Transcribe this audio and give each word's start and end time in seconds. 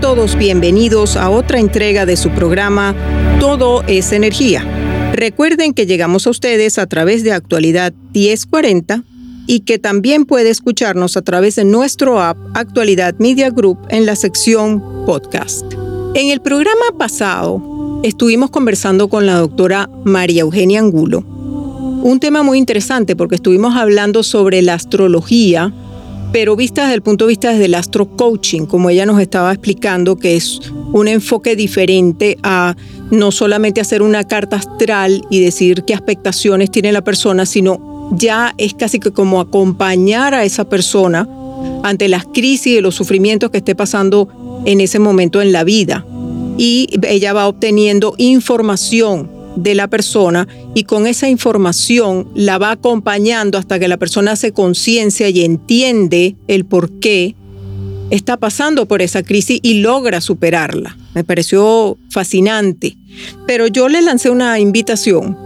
Todos 0.00 0.34
bienvenidos 0.36 1.16
a 1.16 1.28
otra 1.28 1.60
entrega 1.60 2.06
de 2.06 2.16
su 2.16 2.30
programa 2.30 2.94
Todo 3.38 3.82
es 3.86 4.12
Energía. 4.12 4.64
Recuerden 5.12 5.74
que 5.74 5.84
llegamos 5.84 6.26
a 6.26 6.30
ustedes 6.30 6.78
a 6.78 6.86
través 6.86 7.22
de 7.22 7.32
Actualidad 7.32 7.92
1040 8.14 9.04
y 9.46 9.60
que 9.60 9.78
también 9.78 10.24
puede 10.24 10.48
escucharnos 10.48 11.18
a 11.18 11.22
través 11.22 11.56
de 11.56 11.66
nuestro 11.66 12.18
app 12.22 12.38
Actualidad 12.54 13.14
Media 13.18 13.50
Group 13.50 13.78
en 13.90 14.06
la 14.06 14.16
sección 14.16 14.82
podcast. 15.04 15.70
En 16.14 16.30
el 16.30 16.40
programa 16.40 16.96
pasado 16.98 18.00
estuvimos 18.02 18.50
conversando 18.50 19.08
con 19.08 19.26
la 19.26 19.34
doctora 19.34 19.90
María 20.04 20.42
Eugenia 20.42 20.80
Angulo. 20.80 21.20
Un 22.02 22.20
tema 22.20 22.42
muy 22.42 22.56
interesante 22.56 23.16
porque 23.16 23.34
estuvimos 23.34 23.76
hablando 23.76 24.22
sobre 24.22 24.62
la 24.62 24.74
astrología, 24.74 25.74
pero 26.32 26.54
vista 26.56 26.82
desde 26.82 26.94
el 26.94 27.02
punto 27.02 27.24
de 27.26 27.30
vista 27.30 27.52
del 27.52 27.74
astro 27.74 28.16
coaching, 28.16 28.66
como 28.66 28.90
ella 28.90 29.06
nos 29.06 29.20
estaba 29.20 29.52
explicando, 29.52 30.16
que 30.16 30.36
es 30.36 30.60
un 30.92 31.08
enfoque 31.08 31.56
diferente 31.56 32.38
a 32.42 32.76
no 33.10 33.32
solamente 33.32 33.80
hacer 33.80 34.02
una 34.02 34.24
carta 34.24 34.56
astral 34.56 35.22
y 35.30 35.40
decir 35.40 35.84
qué 35.84 35.94
expectaciones 35.94 36.70
tiene 36.70 36.92
la 36.92 37.02
persona, 37.02 37.46
sino 37.46 38.10
ya 38.12 38.54
es 38.58 38.74
casi 38.74 39.00
que 39.00 39.10
como 39.10 39.40
acompañar 39.40 40.34
a 40.34 40.44
esa 40.44 40.68
persona 40.68 41.28
ante 41.82 42.08
las 42.08 42.24
crisis 42.26 42.78
y 42.78 42.80
los 42.80 42.94
sufrimientos 42.94 43.50
que 43.50 43.58
esté 43.58 43.74
pasando 43.74 44.28
en 44.64 44.80
ese 44.80 44.98
momento 44.98 45.42
en 45.42 45.52
la 45.52 45.64
vida. 45.64 46.04
Y 46.58 46.88
ella 47.08 47.32
va 47.32 47.48
obteniendo 47.48 48.14
información 48.18 49.39
de 49.56 49.74
la 49.74 49.88
persona 49.88 50.46
y 50.74 50.84
con 50.84 51.06
esa 51.06 51.28
información 51.28 52.28
la 52.34 52.58
va 52.58 52.72
acompañando 52.72 53.58
hasta 53.58 53.78
que 53.78 53.88
la 53.88 53.96
persona 53.96 54.32
hace 54.32 54.52
conciencia 54.52 55.28
y 55.28 55.44
entiende 55.44 56.36
el 56.48 56.64
por 56.64 56.90
qué 57.00 57.34
está 58.10 58.36
pasando 58.36 58.86
por 58.86 59.02
esa 59.02 59.22
crisis 59.22 59.60
y 59.62 59.80
logra 59.80 60.20
superarla. 60.20 60.96
Me 61.14 61.24
pareció 61.24 61.96
fascinante. 62.10 62.96
Pero 63.46 63.66
yo 63.66 63.88
le 63.88 64.02
lancé 64.02 64.30
una 64.30 64.58
invitación 64.58 65.36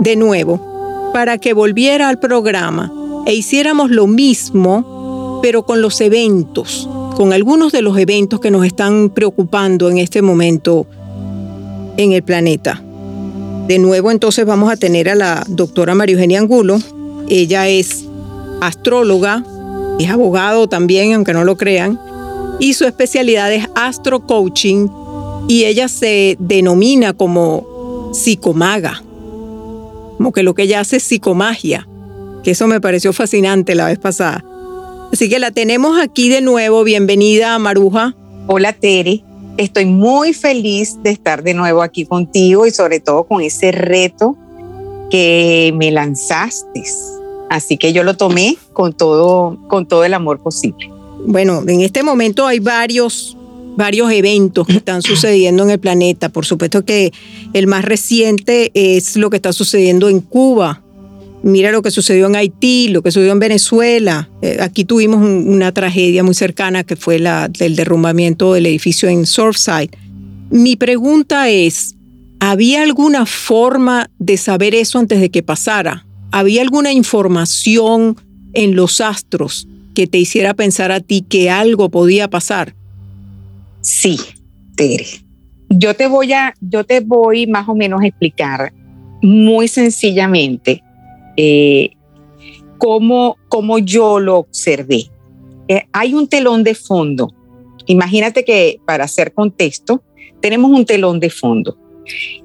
de 0.00 0.16
nuevo 0.16 1.10
para 1.12 1.38
que 1.38 1.52
volviera 1.52 2.08
al 2.08 2.18
programa 2.18 2.92
e 3.26 3.34
hiciéramos 3.34 3.90
lo 3.90 4.06
mismo, 4.06 5.40
pero 5.42 5.64
con 5.64 5.80
los 5.80 6.00
eventos, 6.00 6.88
con 7.16 7.32
algunos 7.32 7.72
de 7.72 7.82
los 7.82 7.96
eventos 7.98 8.40
que 8.40 8.50
nos 8.50 8.66
están 8.66 9.10
preocupando 9.10 9.88
en 9.88 9.98
este 9.98 10.22
momento 10.22 10.86
en 11.96 12.12
el 12.12 12.22
planeta. 12.22 12.82
De 13.66 13.78
nuevo 13.78 14.10
entonces 14.10 14.44
vamos 14.44 14.70
a 14.70 14.76
tener 14.76 15.08
a 15.08 15.14
la 15.14 15.42
doctora 15.48 15.94
María 15.94 16.14
Eugenia 16.14 16.38
Angulo. 16.38 16.78
Ella 17.28 17.66
es 17.68 18.04
astróloga, 18.60 19.42
es 19.98 20.10
abogado 20.10 20.68
también, 20.68 21.14
aunque 21.14 21.32
no 21.32 21.44
lo 21.44 21.56
crean, 21.56 21.98
y 22.60 22.74
su 22.74 22.84
especialidad 22.84 23.52
es 23.52 23.66
astro 23.74 24.26
coaching 24.26 24.88
y 25.48 25.64
ella 25.64 25.88
se 25.88 26.36
denomina 26.38 27.14
como 27.14 28.10
psicomaga, 28.12 29.02
como 30.16 30.32
que 30.32 30.42
lo 30.42 30.54
que 30.54 30.64
ella 30.64 30.80
hace 30.80 30.96
es 30.96 31.02
psicomagia, 31.02 31.88
que 32.42 32.50
eso 32.50 32.66
me 32.66 32.82
pareció 32.82 33.14
fascinante 33.14 33.74
la 33.74 33.86
vez 33.86 33.98
pasada. 33.98 34.44
Así 35.10 35.28
que 35.28 35.38
la 35.38 35.52
tenemos 35.52 35.98
aquí 35.98 36.28
de 36.28 36.40
nuevo. 36.40 36.84
Bienvenida, 36.84 37.58
Maruja. 37.58 38.14
Hola, 38.46 38.72
Tere. 38.72 39.24
Estoy 39.56 39.86
muy 39.86 40.32
feliz 40.32 41.00
de 41.02 41.10
estar 41.10 41.42
de 41.44 41.54
nuevo 41.54 41.82
aquí 41.82 42.06
contigo 42.06 42.66
y 42.66 42.72
sobre 42.72 42.98
todo 42.98 43.24
con 43.24 43.40
ese 43.40 43.70
reto 43.70 44.36
que 45.10 45.72
me 45.76 45.92
lanzaste. 45.92 46.82
Así 47.50 47.76
que 47.76 47.92
yo 47.92 48.02
lo 48.02 48.16
tomé 48.16 48.56
con 48.72 48.92
todo, 48.92 49.56
con 49.68 49.86
todo 49.86 50.04
el 50.04 50.14
amor 50.14 50.40
posible. 50.40 50.90
Bueno, 51.26 51.62
en 51.66 51.82
este 51.82 52.02
momento 52.02 52.46
hay 52.46 52.58
varios, 52.58 53.36
varios 53.76 54.10
eventos 54.10 54.66
que 54.66 54.76
están 54.76 55.02
sucediendo 55.02 55.62
en 55.62 55.70
el 55.70 55.78
planeta. 55.78 56.30
Por 56.30 56.44
supuesto 56.44 56.84
que 56.84 57.12
el 57.52 57.68
más 57.68 57.84
reciente 57.84 58.72
es 58.74 59.16
lo 59.16 59.30
que 59.30 59.36
está 59.36 59.52
sucediendo 59.52 60.08
en 60.08 60.20
Cuba, 60.20 60.82
Mira 61.44 61.72
lo 61.72 61.82
que 61.82 61.90
sucedió 61.90 62.26
en 62.26 62.36
Haití, 62.36 62.88
lo 62.88 63.02
que 63.02 63.10
sucedió 63.10 63.32
en 63.32 63.38
Venezuela. 63.38 64.30
Eh, 64.40 64.56
aquí 64.62 64.86
tuvimos 64.86 65.18
una 65.18 65.72
tragedia 65.72 66.24
muy 66.24 66.32
cercana 66.32 66.84
que 66.84 66.96
fue 66.96 67.18
la 67.18 67.48
del 67.48 67.76
derrumbamiento 67.76 68.54
del 68.54 68.64
edificio 68.64 69.10
en 69.10 69.26
Surfside. 69.26 69.90
Mi 70.48 70.76
pregunta 70.76 71.50
es, 71.50 71.96
¿había 72.40 72.82
alguna 72.82 73.26
forma 73.26 74.08
de 74.18 74.38
saber 74.38 74.74
eso 74.74 74.98
antes 74.98 75.20
de 75.20 75.30
que 75.30 75.42
pasara? 75.42 76.06
¿Había 76.32 76.62
alguna 76.62 76.94
información 76.94 78.16
en 78.54 78.74
los 78.74 79.02
astros 79.02 79.68
que 79.94 80.06
te 80.06 80.16
hiciera 80.16 80.54
pensar 80.54 80.92
a 80.92 81.00
ti 81.00 81.26
que 81.28 81.50
algo 81.50 81.90
podía 81.90 82.30
pasar? 82.30 82.74
Sí, 83.82 84.18
Tere. 84.76 85.06
Yo 85.68 85.92
te 85.94 86.06
voy 86.06 86.32
a, 86.32 86.54
yo 86.62 86.84
te 86.84 87.00
voy 87.00 87.46
más 87.46 87.68
o 87.68 87.74
menos 87.74 88.00
a 88.00 88.06
explicar 88.06 88.72
muy 89.20 89.68
sencillamente 89.68 90.83
eh, 91.36 91.90
cómo, 92.78 93.78
yo 93.78 94.20
lo 94.20 94.38
observé. 94.38 95.10
Eh, 95.68 95.86
hay 95.92 96.14
un 96.14 96.28
telón 96.28 96.64
de 96.64 96.74
fondo. 96.74 97.32
Imagínate 97.86 98.44
que 98.44 98.80
para 98.84 99.04
hacer 99.04 99.32
contexto, 99.32 100.02
tenemos 100.40 100.70
un 100.70 100.84
telón 100.84 101.20
de 101.20 101.30
fondo. 101.30 101.78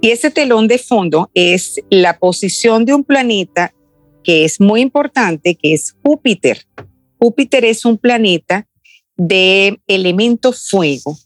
Y 0.02 0.10
ese 0.10 0.32
telón 0.32 0.68
de 0.68 0.78
fondo 0.78 1.30
es 1.34 1.82
la 1.90 2.18
posición 2.18 2.86
de 2.86 2.94
un 2.94 3.04
planeta 3.04 3.74
que 4.24 4.46
es 4.46 4.62
muy 4.62 4.82
importante, 4.82 5.56
que 5.56 5.74
es 5.74 5.96
Júpiter. 6.04 6.66
Júpiter 7.20 7.66
es 7.66 7.84
un 7.84 7.98
planeta 7.98 8.68
de 9.18 9.80
elemento 9.88 10.54
fuego. 10.54 11.18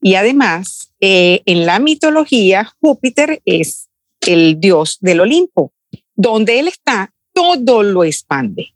Y 0.00 0.14
además, 0.14 0.92
eh, 1.00 1.42
en 1.46 1.66
la 1.66 1.78
mitología, 1.78 2.72
Júpiter 2.80 3.40
es 3.44 3.88
el 4.20 4.58
dios 4.58 4.98
del 5.00 5.20
Olimpo 5.20 5.72
donde 6.16 6.58
él 6.58 6.68
está, 6.68 7.12
todo 7.32 7.82
lo 7.82 8.04
expande. 8.04 8.74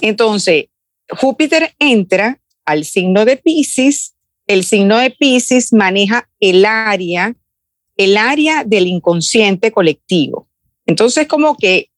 Entonces, 0.00 0.66
Júpiter 1.10 1.74
entra 1.78 2.40
al 2.64 2.84
signo 2.84 3.24
de 3.24 3.36
Pisces, 3.36 4.14
el 4.46 4.64
signo 4.64 4.98
de 4.98 5.10
Pisces 5.10 5.72
maneja 5.72 6.28
el 6.40 6.64
área, 6.64 7.36
el 7.96 8.16
área 8.16 8.64
del 8.64 8.86
inconsciente 8.86 9.70
colectivo. 9.70 10.48
Entonces, 10.86 11.26
como 11.28 11.56
que 11.56 11.90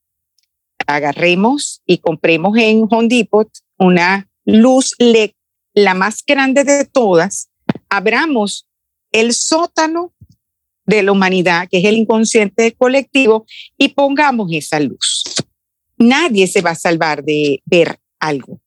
agarremos 0.87 1.82
y 1.87 1.99
compremos 1.99 2.56
en 2.58 2.87
Home 2.90 3.08
Depot 3.08 3.49
una 3.78 4.28
luz 4.44 4.94
LED, 4.99 5.31
la 5.75 5.94
más 5.94 6.23
grande 6.26 6.64
de 6.64 6.85
todas, 6.85 7.49
abramos 7.88 8.67
el 9.12 9.32
sótano 9.32 10.12
de 10.87 11.02
la 11.02 11.12
humanidad, 11.12 11.69
que 11.70 11.79
es 11.79 11.84
el 11.84 11.96
inconsciente 11.96 12.73
colectivo, 12.73 13.46
y 13.79 13.88
pongamos 13.88 14.50
esa 14.52 14.81
luz. 14.81 15.23
Nadie 15.96 16.46
se 16.46 16.61
va 16.61 16.70
a 16.70 16.75
salvar 16.75 17.23
de 17.23 17.62
ver 17.64 17.99
algo. 18.19 18.61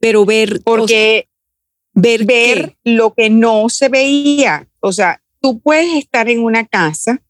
Pero 0.00 0.24
ver, 0.24 0.60
porque 0.64 1.28
ver, 1.94 2.24
ver 2.24 2.76
lo 2.84 3.14
que 3.14 3.30
no 3.30 3.68
se 3.68 3.88
veía. 3.88 4.68
O 4.80 4.92
sea, 4.92 5.20
tú 5.40 5.60
puedes 5.60 5.94
estar 5.96 6.28
en 6.28 6.40
una 6.40 6.64
casa 6.66 7.20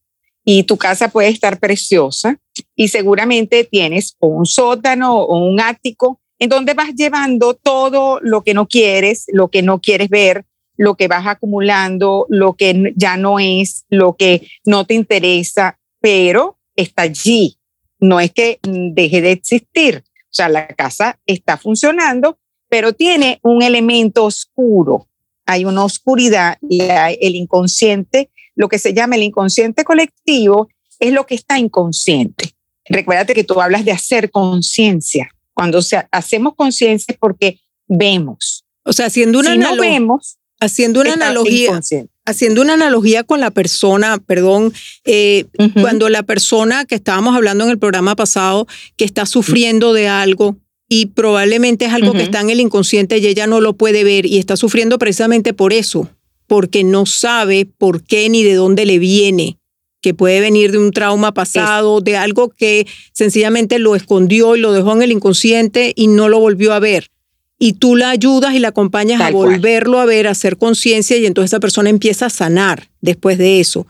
y 0.44 0.64
tu 0.64 0.76
casa 0.76 1.08
puede 1.08 1.28
estar 1.28 1.58
preciosa 1.58 2.38
y 2.74 2.88
seguramente 2.88 3.64
tienes 3.64 4.16
un 4.20 4.46
sótano 4.46 5.16
o 5.16 5.46
un 5.46 5.60
ático 5.60 6.20
en 6.38 6.48
donde 6.48 6.74
vas 6.74 6.94
llevando 6.94 7.54
todo 7.54 8.20
lo 8.22 8.42
que 8.42 8.54
no 8.54 8.66
quieres, 8.66 9.24
lo 9.28 9.48
que 9.48 9.62
no 9.62 9.80
quieres 9.80 10.08
ver, 10.08 10.44
lo 10.78 10.94
que 10.94 11.08
vas 11.08 11.26
acumulando, 11.26 12.24
lo 12.30 12.54
que 12.54 12.94
ya 12.96 13.18
no 13.18 13.38
es, 13.38 13.84
lo 13.90 14.16
que 14.16 14.48
no 14.64 14.86
te 14.86 14.94
interesa, 14.94 15.78
pero 16.00 16.56
está 16.76 17.02
allí. 17.02 17.58
No 18.00 18.20
es 18.20 18.32
que 18.32 18.60
deje 18.62 19.20
de 19.20 19.32
existir. 19.32 20.04
O 20.06 20.30
sea, 20.30 20.48
la 20.48 20.68
casa 20.68 21.18
está 21.26 21.56
funcionando, 21.56 22.38
pero 22.68 22.92
tiene 22.92 23.40
un 23.42 23.62
elemento 23.62 24.24
oscuro. 24.24 25.08
Hay 25.46 25.64
una 25.64 25.84
oscuridad 25.84 26.58
y 26.62 26.80
el 26.80 27.34
inconsciente, 27.34 28.30
lo 28.54 28.68
que 28.68 28.78
se 28.78 28.94
llama 28.94 29.16
el 29.16 29.24
inconsciente 29.24 29.84
colectivo, 29.84 30.68
es 31.00 31.12
lo 31.12 31.26
que 31.26 31.34
está 31.34 31.58
inconsciente. 31.58 32.52
Recuérdate 32.84 33.34
que 33.34 33.44
tú 33.44 33.60
hablas 33.60 33.84
de 33.84 33.92
hacer 33.92 34.30
conciencia. 34.30 35.28
Cuando 35.54 35.80
hacemos 36.12 36.54
conciencia 36.54 37.12
es 37.12 37.18
porque 37.18 37.58
vemos. 37.88 38.64
O 38.84 38.92
sea, 38.92 39.06
haciendo 39.06 39.40
una, 39.40 39.54
si 39.54 39.78
vemos, 39.80 40.38
haciendo 40.60 41.00
una 41.00 41.14
analogía, 41.14 41.80
haciendo 42.24 42.62
una 42.62 42.74
analogía 42.74 43.24
con 43.24 43.40
la 43.40 43.50
persona, 43.50 44.18
perdón, 44.18 44.72
eh, 45.04 45.46
cuando 45.80 46.08
la 46.08 46.22
persona 46.22 46.84
que 46.84 46.94
estábamos 46.94 47.36
hablando 47.36 47.64
en 47.64 47.70
el 47.70 47.78
programa 47.78 48.16
pasado, 48.16 48.66
que 48.96 49.04
está 49.04 49.26
sufriendo 49.26 49.92
de 49.92 50.08
algo 50.08 50.56
y 50.88 51.06
probablemente 51.06 51.84
es 51.84 51.92
algo 51.92 52.12
que 52.12 52.22
está 52.22 52.40
en 52.40 52.50
el 52.50 52.60
inconsciente 52.60 53.18
y 53.18 53.26
ella 53.26 53.46
no 53.46 53.60
lo 53.60 53.74
puede 53.74 54.04
ver 54.04 54.26
y 54.26 54.38
está 54.38 54.56
sufriendo 54.56 54.98
precisamente 54.98 55.52
por 55.52 55.72
eso, 55.72 56.08
porque 56.46 56.84
no 56.84 57.06
sabe 57.06 57.66
por 57.66 58.02
qué 58.02 58.28
ni 58.28 58.42
de 58.42 58.54
dónde 58.54 58.86
le 58.86 58.98
viene 58.98 59.58
que 60.00 60.14
puede 60.14 60.40
venir 60.40 60.72
de 60.72 60.78
un 60.78 60.92
trauma 60.92 61.34
pasado, 61.34 62.00
de 62.00 62.16
algo 62.16 62.50
que 62.50 62.86
sencillamente 63.12 63.78
lo 63.78 63.96
escondió 63.96 64.54
y 64.54 64.60
lo 64.60 64.72
dejó 64.72 64.92
en 64.92 65.02
el 65.02 65.12
inconsciente 65.12 65.92
y 65.96 66.06
no 66.06 66.28
lo 66.28 66.38
volvió 66.38 66.72
a 66.72 66.78
ver. 66.78 67.10
Y 67.58 67.74
tú 67.74 67.96
la 67.96 68.10
ayudas 68.10 68.54
y 68.54 68.60
la 68.60 68.68
acompañas 68.68 69.20
a 69.20 69.30
volverlo 69.30 69.98
a 69.98 70.04
ver, 70.04 70.28
a 70.28 70.30
hacer 70.30 70.56
conciencia 70.56 71.16
y 71.16 71.26
entonces 71.26 71.50
esa 71.50 71.60
persona 71.60 71.90
empieza 71.90 72.26
a 72.26 72.30
sanar 72.30 72.88
después 73.00 73.36
de 73.36 73.58
eso. 73.58 73.86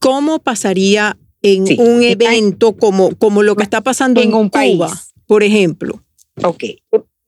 ¿Cómo 0.00 0.40
pasaría 0.40 1.16
en 1.42 1.64
un 1.78 2.02
evento 2.02 2.76
como, 2.76 3.14
como 3.16 3.42
lo 3.42 3.56
que 3.56 3.62
está 3.62 3.80
pasando 3.80 4.20
en, 4.20 4.34
un 4.34 4.48
Cuba, 4.48 4.88
país. 4.88 5.12
por 5.26 5.42
ejemplo? 5.42 6.02
Ok, 6.42 6.64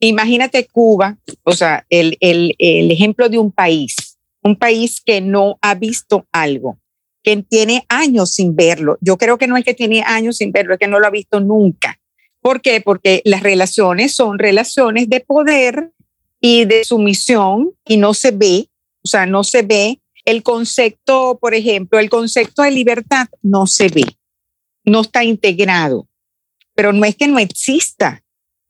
imagínate 0.00 0.66
Cuba, 0.66 1.18
o 1.42 1.52
sea, 1.52 1.84
el, 1.90 2.16
el, 2.20 2.54
el 2.58 2.90
ejemplo 2.90 3.28
de 3.28 3.38
un 3.38 3.52
país, 3.52 4.18
un 4.42 4.56
país 4.56 5.00
que 5.04 5.20
no 5.20 5.58
ha 5.60 5.74
visto 5.74 6.26
algo, 6.32 6.78
que 7.22 7.36
tiene 7.42 7.84
años 7.88 8.32
sin 8.32 8.54
verlo. 8.54 8.98
Yo 9.00 9.16
creo 9.16 9.38
que 9.38 9.46
no 9.46 9.56
es 9.56 9.64
que 9.64 9.74
tiene 9.74 10.02
años 10.02 10.36
sin 10.36 10.52
verlo, 10.52 10.74
es 10.74 10.80
que 10.80 10.88
no 10.88 11.00
lo 11.00 11.06
ha 11.06 11.10
visto 11.10 11.40
nunca. 11.40 11.98
¿Por 12.44 12.60
qué? 12.60 12.82
Porque 12.82 13.22
las 13.24 13.42
relaciones 13.42 14.14
son 14.14 14.38
relaciones 14.38 15.08
de 15.08 15.20
poder 15.20 15.92
y 16.42 16.66
de 16.66 16.84
sumisión 16.84 17.72
y 17.86 17.96
no 17.96 18.12
se 18.12 18.32
ve, 18.32 18.68
o 19.02 19.08
sea, 19.08 19.24
no 19.24 19.44
se 19.44 19.62
ve 19.62 20.02
el 20.26 20.42
concepto, 20.42 21.38
por 21.40 21.54
ejemplo, 21.54 21.98
el 21.98 22.10
concepto 22.10 22.60
de 22.60 22.70
libertad 22.70 23.28
no 23.40 23.66
se 23.66 23.88
ve, 23.88 24.04
no 24.84 25.00
está 25.00 25.24
integrado, 25.24 26.06
pero 26.74 26.92
no 26.92 27.06
es 27.06 27.16
que 27.16 27.28
no 27.28 27.38
exista, 27.38 28.22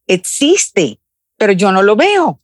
existe, 0.07 1.01
pero 1.37 1.53
yo 1.53 1.73
no 1.73 1.83
lo 1.83 1.97
veo. 1.97 2.41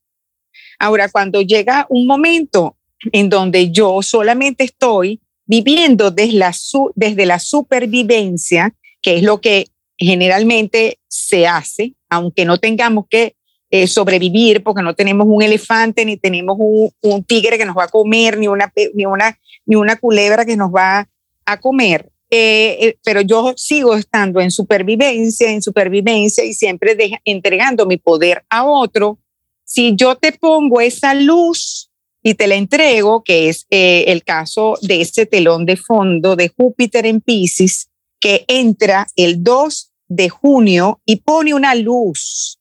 Ahora, 0.81 1.09
cuando 1.09 1.43
llega 1.43 1.87
un 1.91 2.09
momento 2.09 2.77
en 3.13 3.31
donde 3.31 3.71
yo 3.71 4.03
solamente 4.03 4.65
estoy 4.65 5.21
viviendo 5.47 6.11
desde 6.11 6.33
la, 6.33 6.53
desde 6.97 7.25
la 7.25 7.39
supervivencia, 7.39 8.75
que 9.01 9.19
es 9.19 9.23
lo 9.23 9.41
que 9.41 9.69
generalmente 10.07 10.99
se 11.09 11.47
hace, 11.47 11.95
aunque 12.09 12.45
no 12.45 12.59
tengamos 12.59 13.05
que 13.09 13.37
eh, 13.71 13.87
sobrevivir, 13.87 14.63
porque 14.63 14.83
no 14.83 14.95
tenemos 14.95 15.27
un 15.29 15.43
elefante, 15.43 16.05
ni 16.05 16.17
tenemos 16.17 16.57
un, 16.59 17.25
tigre 17.25 17.57
que 17.57 17.65
nos 17.65 17.77
va 17.77 17.85
a 17.85 17.89
comer, 17.89 18.37
ni 18.39 18.49
una, 18.49 18.73
ni, 18.95 19.07
una, 19.07 19.39
ni 19.67 19.77
una 19.77 19.97
culebra 19.97 20.45
que 20.45 20.57
nos 20.57 20.71
va 20.71 21.09
a 21.45 21.61
comer. 21.61 22.11
Eh, 22.33 22.79
eh, 22.81 22.99
pero 23.03 23.23
yo 23.23 23.55
sigo 23.57 23.97
estando 23.97 24.41
en 24.41 24.53
supervivencia, 24.53 25.51
en 25.51 25.63
supervivencia 25.63 26.45
y 26.45 26.55
siempre 26.55 26.97
entregando 27.25 27.87
mi 27.87 27.97
poder 27.97 28.45
a 28.49 28.65
otro. 28.65 29.19
Si 29.65 29.97
yo 29.97 30.17
te 30.17 30.33
pongo 30.33 30.81
esa 30.81 31.15
luz 31.15 31.91
y 32.23 32.35
te 32.35 32.47
la 32.47 32.55
entrego, 32.55 33.25
que 33.25 33.49
es 33.49 33.67
eh, 33.71 34.05
el 34.09 34.23
caso 34.23 34.79
de 34.83 35.01
ese 35.01 35.27
telón 35.27 35.67
de 35.67 35.77
fondo 35.77 36.37
de 36.37 36.49
Júpiter 36.49 37.07
en 37.07 37.21
Pisces, 37.21 37.89
que 38.21 38.45
entra 38.47 39.09
el 39.17 39.43
2 39.43 39.90
de 40.11 40.29
junio 40.29 41.01
y 41.07 41.17
pone 41.17 41.55
una 41.55 41.75
luz, 41.75 42.59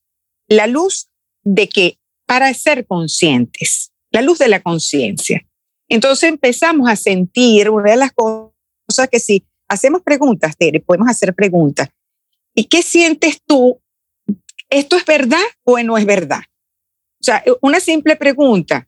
la 0.48 0.68
luz 0.68 1.10
de 1.44 1.68
que 1.68 1.98
para 2.25 2.54
ser 2.54 2.86
conscientes, 2.86 3.92
la 4.12 4.22
luz 4.22 4.38
de 4.38 4.48
la 4.48 4.62
conciencia. 4.62 5.46
Entonces 5.88 6.30
empezamos 6.30 6.88
a 6.88 6.96
sentir 6.96 7.72
una 7.72 7.92
de 7.92 7.98
las 7.98 8.12
cosas 8.13 9.10
que 9.12 9.19
si 9.19 9.44
hacemos 9.68 10.04
preguntas, 10.04 10.56
Tere, 10.56 10.80
podemos 10.80 11.10
hacer 11.10 11.34
preguntas. 11.34 11.90
¿Y 12.54 12.66
qué 12.66 12.84
sientes 12.84 13.42
tú? 13.44 13.81
¿Esto 14.69 14.96
es 14.96 15.06
verdad 15.06 15.42
o 15.63 15.80
no 15.80 15.98
es 15.98 16.06
verdad? 16.06 16.42
O 17.19 17.24
sea, 17.24 17.44
una 17.62 17.80
simple 17.80 18.16
pregunta 18.16 18.88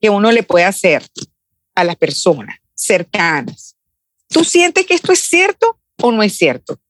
que 0.00 0.10
uno 0.10 0.32
le 0.32 0.42
puede 0.42 0.64
hacer 0.64 1.06
a 1.76 1.84
las 1.84 1.94
personas 1.94 2.58
cercanas. 2.74 3.76
¿Tú 4.28 4.42
sientes 4.42 4.84
que 4.84 4.94
esto 4.94 5.12
es 5.12 5.20
cierto 5.20 5.78
o 6.02 6.10
no 6.10 6.24
es 6.24 6.36
cierto? 6.36 6.80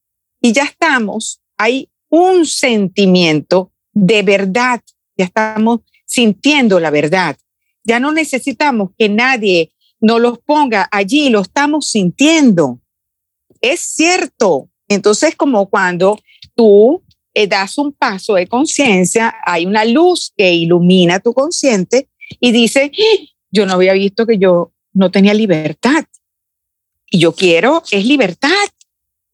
Y 0.44 0.52
ya 0.52 0.64
estamos, 0.64 1.40
hay 1.56 1.88
un 2.10 2.44
sentimiento 2.44 3.72
de 3.94 4.22
verdad, 4.22 4.82
ya 5.16 5.24
estamos 5.24 5.80
sintiendo 6.04 6.78
la 6.80 6.90
verdad. 6.90 7.38
Ya 7.82 7.98
no 7.98 8.12
necesitamos 8.12 8.90
que 8.98 9.08
nadie 9.08 9.72
nos 10.02 10.20
los 10.20 10.38
ponga 10.40 10.86
allí, 10.92 11.30
lo 11.30 11.40
estamos 11.40 11.88
sintiendo. 11.88 12.78
Es 13.62 13.80
cierto. 13.80 14.68
Entonces, 14.86 15.34
como 15.34 15.70
cuando 15.70 16.20
tú 16.54 17.02
eh, 17.32 17.46
das 17.46 17.78
un 17.78 17.92
paso 17.92 18.34
de 18.34 18.46
conciencia, 18.46 19.34
hay 19.46 19.64
una 19.64 19.86
luz 19.86 20.34
que 20.36 20.52
ilumina 20.52 21.20
tu 21.20 21.32
consciente 21.32 22.10
y 22.38 22.52
dice, 22.52 22.92
yo 23.50 23.64
no 23.64 23.72
había 23.72 23.94
visto 23.94 24.26
que 24.26 24.36
yo 24.36 24.74
no 24.92 25.10
tenía 25.10 25.32
libertad. 25.32 26.04
Y 27.10 27.18
yo 27.18 27.34
quiero 27.34 27.82
es 27.90 28.04
libertad. 28.04 28.50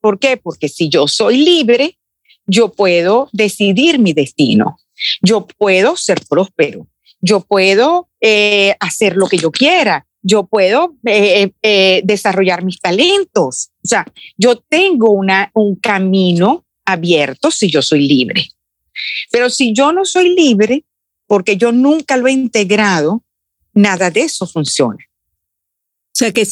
¿Por 0.00 0.18
qué? 0.18 0.36
Porque 0.36 0.68
si 0.68 0.88
yo 0.88 1.08
soy 1.08 1.38
libre, 1.38 1.98
yo 2.46 2.72
puedo 2.72 3.28
decidir 3.32 3.98
mi 3.98 4.12
destino. 4.12 4.78
Yo 5.22 5.46
puedo 5.46 5.96
ser 5.96 6.20
próspero. 6.28 6.86
Yo 7.20 7.40
puedo 7.40 8.08
eh, 8.20 8.74
hacer 8.80 9.16
lo 9.16 9.26
que 9.26 9.38
yo 9.38 9.50
quiera. 9.50 10.06
Yo 10.22 10.46
puedo 10.46 10.96
eh, 11.06 11.52
eh, 11.62 12.02
desarrollar 12.04 12.64
mis 12.64 12.80
talentos. 12.80 13.70
O 13.84 13.88
sea, 13.88 14.06
yo 14.36 14.56
tengo 14.56 15.10
una, 15.10 15.50
un 15.54 15.76
camino 15.76 16.66
abierto 16.84 17.50
si 17.50 17.70
yo 17.70 17.82
soy 17.82 18.06
libre. 18.06 18.48
Pero 19.30 19.48
si 19.48 19.72
yo 19.72 19.92
no 19.92 20.04
soy 20.04 20.34
libre, 20.34 20.84
porque 21.26 21.56
yo 21.56 21.72
nunca 21.72 22.16
lo 22.16 22.26
he 22.26 22.32
integrado, 22.32 23.22
nada 23.72 24.10
de 24.10 24.22
eso 24.22 24.46
funciona. 24.46 24.98
O 26.06 26.12
sea 26.20 26.32
que 26.32 26.44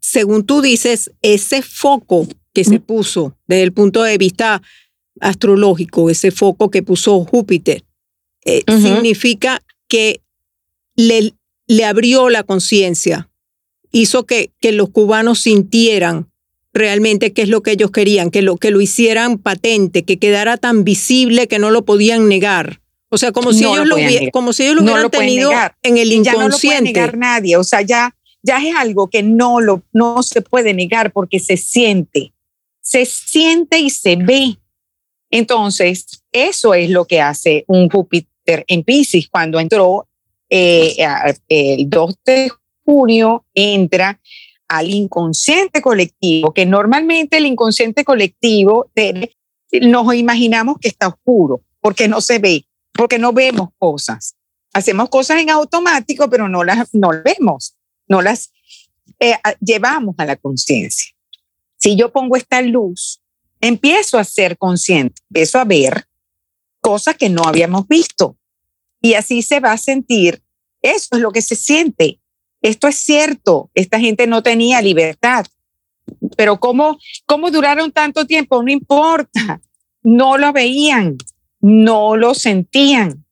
según 0.00 0.44
tú 0.44 0.60
dices, 0.60 1.10
ese 1.22 1.62
foco 1.62 2.28
que 2.52 2.64
se 2.64 2.80
puso 2.80 3.36
desde 3.46 3.62
el 3.62 3.72
punto 3.72 4.02
de 4.02 4.18
vista 4.18 4.62
astrológico, 5.20 6.10
ese 6.10 6.30
foco 6.30 6.70
que 6.70 6.82
puso 6.82 7.24
Júpiter, 7.24 7.84
eh, 8.44 8.62
significa 8.66 9.62
que 9.88 10.20
le, 10.96 11.34
le 11.66 11.84
abrió 11.84 12.30
la 12.30 12.42
conciencia, 12.42 13.28
hizo 13.92 14.24
que, 14.24 14.50
que 14.60 14.72
los 14.72 14.90
cubanos 14.90 15.40
sintieran 15.40 16.30
realmente 16.72 17.32
qué 17.32 17.42
es 17.42 17.48
lo 17.48 17.62
que 17.62 17.72
ellos 17.72 17.90
querían, 17.90 18.30
que 18.30 18.42
lo, 18.42 18.56
que 18.56 18.70
lo 18.70 18.80
hicieran 18.80 19.38
patente, 19.38 20.04
que 20.04 20.18
quedara 20.18 20.56
tan 20.56 20.84
visible 20.84 21.48
que 21.48 21.58
no 21.58 21.70
lo 21.70 21.84
podían 21.84 22.28
negar. 22.28 22.80
O 23.08 23.18
sea, 23.18 23.32
como 23.32 23.52
si, 23.52 23.64
ellos, 23.64 23.88
lo, 23.88 23.96
como 24.32 24.52
si 24.52 24.62
ellos 24.62 24.76
lo 24.76 24.82
hubieran 24.82 25.10
tenido 25.10 25.50
en 25.82 25.98
el 25.98 26.12
inconsciente. 26.12 26.30
Ya 26.30 26.38
no 26.38 26.48
lo 26.48 26.58
puede 26.58 26.80
negar 26.82 27.16
nadie. 27.18 27.56
O 27.56 27.64
sea, 27.64 27.82
ya, 27.82 28.14
ya 28.40 28.58
es 28.58 28.74
algo 28.76 29.10
que 29.10 29.24
no, 29.24 29.60
lo, 29.60 29.82
no 29.92 30.22
se 30.22 30.42
puede 30.42 30.74
negar 30.74 31.12
porque 31.12 31.40
se 31.40 31.56
siente. 31.56 32.32
Se 32.90 33.04
siente 33.04 33.78
y 33.78 33.90
se 33.90 34.16
ve. 34.16 34.58
Entonces, 35.30 36.24
eso 36.32 36.74
es 36.74 36.90
lo 36.90 37.04
que 37.04 37.20
hace 37.20 37.64
un 37.68 37.88
Júpiter 37.88 38.64
en 38.66 38.82
Pisces. 38.82 39.28
Cuando 39.28 39.60
entró 39.60 40.08
eh, 40.48 40.96
el 41.48 41.88
2 41.88 42.14
de 42.24 42.50
junio, 42.84 43.44
entra 43.54 44.20
al 44.66 44.90
inconsciente 44.90 45.82
colectivo, 45.82 46.52
que 46.52 46.66
normalmente 46.66 47.36
el 47.36 47.46
inconsciente 47.46 48.04
colectivo 48.04 48.90
nos 49.82 50.14
imaginamos 50.14 50.78
que 50.80 50.88
está 50.88 51.08
oscuro 51.08 51.62
porque 51.80 52.08
no 52.08 52.20
se 52.20 52.38
ve 52.38 52.64
porque 53.00 53.18
no 53.18 53.32
vemos 53.32 53.70
cosas. 53.78 54.36
Hacemos 54.74 55.08
cosas 55.08 55.40
en 55.40 55.48
automático, 55.48 56.28
pero 56.28 56.48
no 56.48 56.64
las 56.64 56.94
no 56.94 57.10
vemos, 57.24 57.76
no 58.06 58.20
las 58.20 58.52
eh, 59.18 59.36
llevamos 59.60 60.14
a 60.18 60.26
la 60.26 60.36
conciencia. 60.36 61.12
Si 61.80 61.96
yo 61.96 62.12
pongo 62.12 62.36
esta 62.36 62.60
luz, 62.60 63.22
empiezo 63.60 64.18
a 64.18 64.24
ser 64.24 64.58
consciente, 64.58 65.22
empiezo 65.30 65.58
a 65.58 65.64
ver 65.64 66.04
cosas 66.80 67.16
que 67.16 67.28
no 67.28 67.44
habíamos 67.44 67.88
visto. 67.88 68.36
Y 69.00 69.14
así 69.14 69.42
se 69.42 69.60
va 69.60 69.72
a 69.72 69.78
sentir. 69.78 70.42
Eso 70.82 71.08
es 71.12 71.20
lo 71.20 71.32
que 71.32 71.42
se 71.42 71.56
siente. 71.56 72.20
esto 72.62 72.88
es 72.88 72.96
cierto, 72.96 73.70
esta 73.74 73.98
gente 73.98 74.26
no 74.26 74.42
tenía 74.42 74.82
libertad. 74.82 75.46
Pero 76.36 76.60
¿cómo, 76.60 76.98
cómo 77.24 77.50
duraron 77.50 77.90
tanto 77.92 78.26
tiempo? 78.26 78.62
No 78.62 78.70
importa, 78.70 79.62
no 80.02 80.36
lo 80.36 80.52
veían, 80.52 81.16
no 81.60 82.16
lo 82.16 82.34
sentían, 82.34 83.24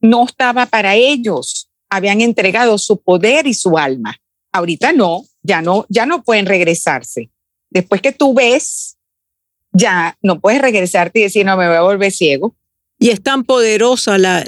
no 0.00 0.24
estaba 0.24 0.66
para 0.66 0.96
ellos, 0.96 1.70
habían 1.88 2.20
entregado 2.20 2.76
su 2.76 3.00
poder 3.00 3.46
y 3.46 3.54
su 3.54 3.78
alma. 3.78 4.16
Ahorita 4.52 4.92
no, 4.92 5.24
ya 5.42 5.62
no, 5.62 5.86
ya 5.88 6.04
no 6.04 6.22
pueden 6.22 6.44
regresarse. 6.44 7.30
Después 7.74 8.00
que 8.00 8.12
tú 8.12 8.32
ves, 8.32 8.96
ya 9.72 10.16
no 10.22 10.40
puedes 10.40 10.62
regresarte 10.62 11.18
y 11.18 11.22
decir, 11.24 11.44
no, 11.44 11.58
me 11.58 11.68
voy 11.68 11.76
a 11.76 11.82
volver 11.82 12.10
ciego. 12.10 12.54
Y 12.98 13.10
es 13.10 13.22
tan 13.22 13.44
poderosa 13.44 14.16
la, 14.16 14.46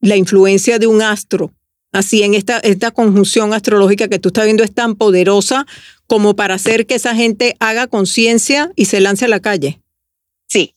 la 0.00 0.16
influencia 0.16 0.80
de 0.80 0.88
un 0.88 1.02
astro 1.02 1.52
así 1.94 2.24
en 2.24 2.34
esta, 2.34 2.58
esta 2.58 2.90
conjunción 2.90 3.54
astrológica 3.54 4.08
que 4.08 4.18
tú 4.18 4.28
estás 4.28 4.44
viendo 4.44 4.64
es 4.64 4.74
tan 4.74 4.96
poderosa 4.96 5.64
como 6.06 6.34
para 6.34 6.54
hacer 6.54 6.86
que 6.86 6.96
esa 6.96 7.14
gente 7.14 7.56
haga 7.60 7.86
conciencia 7.86 8.72
y 8.76 8.86
se 8.86 9.00
lance 9.00 9.24
a 9.24 9.28
la 9.28 9.40
calle. 9.40 9.80
Sí. 10.48 10.74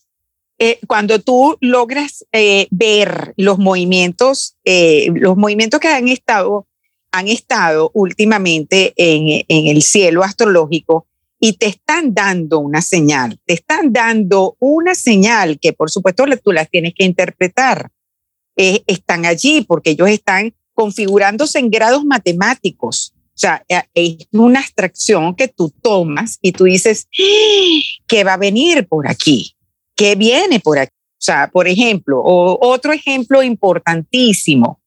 Eh, 0.59 0.79
cuando 0.87 1.19
tú 1.19 1.57
logras 1.59 2.25
eh, 2.31 2.67
ver 2.69 3.33
los 3.35 3.57
movimientos, 3.57 4.55
eh, 4.63 5.09
los 5.15 5.35
movimientos 5.35 5.79
que 5.79 5.87
han 5.87 6.07
estado, 6.07 6.67
han 7.11 7.27
estado 7.27 7.91
últimamente 7.93 8.93
en, 8.95 9.43
en 9.47 9.75
el 9.75 9.81
cielo 9.81 10.23
astrológico 10.23 11.07
y 11.39 11.53
te 11.53 11.67
están 11.67 12.13
dando 12.13 12.59
una 12.59 12.81
señal, 12.81 13.39
te 13.45 13.53
están 13.53 13.93
dando 13.93 14.55
una 14.59 14.95
señal 14.95 15.59
que 15.59 15.73
por 15.73 15.91
supuesto 15.91 16.25
tú 16.43 16.51
las 16.51 16.69
tienes 16.69 16.93
que 16.95 17.05
interpretar. 17.05 17.91
están 18.55 19.25
allí 19.25 19.61
porque 19.61 19.91
ellos 19.91 20.09
están 20.09 20.53
configurándose 20.73 21.59
en 21.59 21.69
grados 21.69 22.05
matemáticos. 22.05 23.13
O 23.37 23.39
sea, 23.39 23.63
eh, 23.69 23.83
es 23.93 24.27
una 24.31 24.61
abstracción 24.61 25.35
que 25.35 25.47
tú 25.47 25.71
tomas 25.81 26.39
y 26.41 26.53
tú 26.53 26.63
dices, 26.63 27.07
¡Ah! 27.19 27.81
¿qué 28.07 28.23
va 28.23 28.33
a 28.33 28.37
venir 28.37 28.87
por 28.87 29.07
aquí? 29.07 29.55
¿Qué 29.95 30.15
viene 30.15 30.59
por 30.59 30.79
aquí? 30.79 30.93
O 30.95 31.21
sea, 31.21 31.49
por 31.51 31.67
ejemplo, 31.67 32.19
o 32.19 32.57
otro 32.67 32.93
ejemplo 32.93 33.43
importantísimo, 33.43 34.81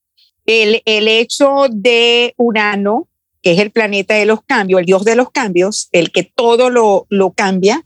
el, 0.47 0.83
el 0.85 1.07
hecho 1.07 1.67
de 1.71 2.35
Urano, 2.37 3.09
que 3.43 3.53
es 3.53 3.59
el 3.59 3.71
planeta 3.71 4.15
de 4.15 4.27
los 4.27 4.43
cambios, 4.43 4.81
el 4.81 4.87
dios 4.87 5.05
de 5.05 5.17
los 5.17 5.31
cambios, 5.31 5.89
el 5.93 6.13
que 6.13 6.25
todo 6.25 6.71
lo, 6.71 7.07
lo 7.09 7.33
cambia, 7.33 7.85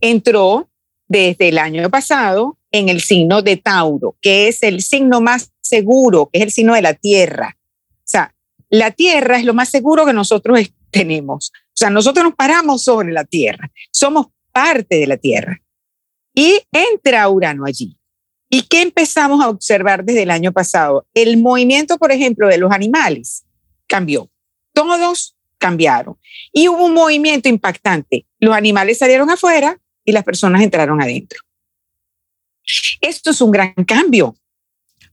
entró 0.00 0.68
desde 1.08 1.48
el 1.48 1.58
año 1.58 1.88
pasado 1.90 2.58
en 2.70 2.88
el 2.88 3.00
signo 3.00 3.42
de 3.42 3.56
Tauro, 3.56 4.16
que 4.20 4.48
es 4.48 4.62
el 4.62 4.82
signo 4.82 5.20
más 5.20 5.52
seguro, 5.60 6.30
que 6.32 6.38
es 6.38 6.44
el 6.44 6.52
signo 6.52 6.74
de 6.74 6.82
la 6.82 6.94
tierra. 6.94 7.56
O 7.90 8.04
sea, 8.04 8.34
la 8.70 8.90
tierra 8.90 9.38
es 9.38 9.44
lo 9.44 9.54
más 9.54 9.68
seguro 9.68 10.06
que 10.06 10.12
nosotros 10.12 10.58
tenemos. 10.90 11.52
O 11.54 11.76
sea, 11.76 11.90
nosotros 11.90 12.24
nos 12.24 12.34
paramos 12.34 12.82
sobre 12.82 13.12
la 13.12 13.24
tierra, 13.24 13.70
somos 13.90 14.26
parte 14.52 14.96
de 14.96 15.06
la 15.06 15.16
tierra. 15.16 15.60
Y 16.34 16.60
entra 16.72 17.28
Urano 17.28 17.66
allí. 17.66 17.98
¿Y 18.48 18.62
qué 18.62 18.82
empezamos 18.82 19.42
a 19.42 19.48
observar 19.48 20.04
desde 20.04 20.22
el 20.22 20.30
año 20.30 20.52
pasado? 20.52 21.06
El 21.14 21.38
movimiento, 21.38 21.98
por 21.98 22.12
ejemplo, 22.12 22.48
de 22.48 22.58
los 22.58 22.70
animales 22.70 23.44
cambió. 23.86 24.30
Todos 24.72 25.36
cambiaron. 25.58 26.18
Y 26.52 26.68
hubo 26.68 26.86
un 26.86 26.94
movimiento 26.94 27.48
impactante. 27.48 28.26
Los 28.38 28.54
animales 28.54 28.98
salieron 28.98 29.30
afuera 29.30 29.80
y 30.04 30.12
las 30.12 30.24
personas 30.24 30.62
entraron 30.62 31.00
adentro. 31.00 31.40
Esto 33.00 33.30
es 33.30 33.40
un 33.40 33.50
gran 33.50 33.72
cambio. 33.86 34.36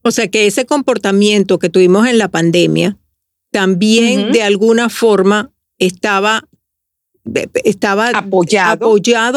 O 0.02 0.10
sea 0.10 0.28
que 0.28 0.46
ese 0.46 0.66
comportamiento 0.66 1.58
que 1.58 1.68
tuvimos 1.68 2.06
en 2.06 2.18
la 2.18 2.28
pandemia 2.28 2.96
también 3.50 4.32
de 4.32 4.42
alguna 4.42 4.88
forma 4.88 5.52
estaba 5.78 6.44
estaba 7.64 8.08
apoyado, 8.10 8.86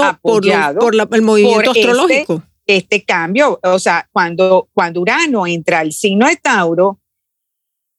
apoyado, 0.03 0.79
por, 0.79 0.95
el 1.15 1.21
movimiento 1.21 1.71
este 1.71 1.81
astrológico. 1.81 2.43
Este, 2.65 3.03
cambio, 3.03 3.59
o 3.61 3.77
sea, 3.77 4.07
cuando, 4.13 4.69
cuando 4.73 5.01
Urano 5.01 5.45
entra 5.45 5.79
al 5.79 5.91
signo 5.91 6.27
de 6.27 6.37
Tauro, 6.37 7.01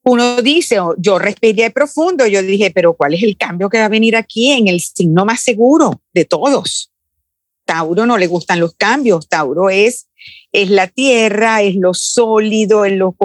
uno 0.05 0.43
dice, 0.43 0.81
oh, 0.81 0.95
yo 0.99 1.19
respiré 1.19 1.71
profundo, 1.71 2.27
yo 2.27 2.43
dije, 2.43 2.71
pero 2.71 2.95
¿cuál 2.95 3.15
es 3.15 3.23
el 3.23 3.37
cambio 3.37 3.69
que 3.69 3.79
va 3.79 3.87
a 3.87 3.89
venir 3.89 4.17
aquí 4.17 4.53
en 4.53 4.69
el 4.69 4.81
signo 4.81 5.25
más 5.25 5.41
seguro 5.41 6.03
de 6.13 6.25
todos? 6.25 6.93
Tauro 7.65 8.05
no 8.05 8.19
le 8.19 8.27
gustan 8.27 8.61
los 8.61 8.75
cambios, 8.75 9.29
Tauro 9.29 9.71
es 9.71 10.09
es 10.53 10.71
la 10.71 10.87
tierra, 10.87 11.63
es 11.63 11.75
lo 11.77 11.95
sólido, 11.95 12.85
es 12.85 12.93
lo 12.93 13.17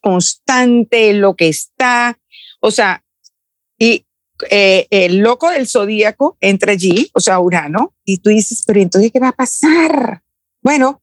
constante, 0.00 1.10
es 1.10 1.16
lo 1.16 1.34
que 1.34 1.48
está. 1.48 2.18
O 2.60 2.70
sea, 2.70 3.04
y 3.78 4.06
eh, 4.50 4.86
el 4.90 5.18
loco 5.18 5.50
del 5.50 5.66
zodíaco 5.66 6.36
entra 6.40 6.72
allí, 6.72 7.10
o 7.12 7.20
sea, 7.20 7.40
Urano, 7.40 7.94
y 8.04 8.18
tú 8.18 8.30
dices, 8.30 8.62
pero 8.66 8.80
entonces, 8.80 9.10
¿qué 9.10 9.18
va 9.18 9.28
a 9.28 9.32
pasar? 9.32 10.22
Bueno, 10.62 11.02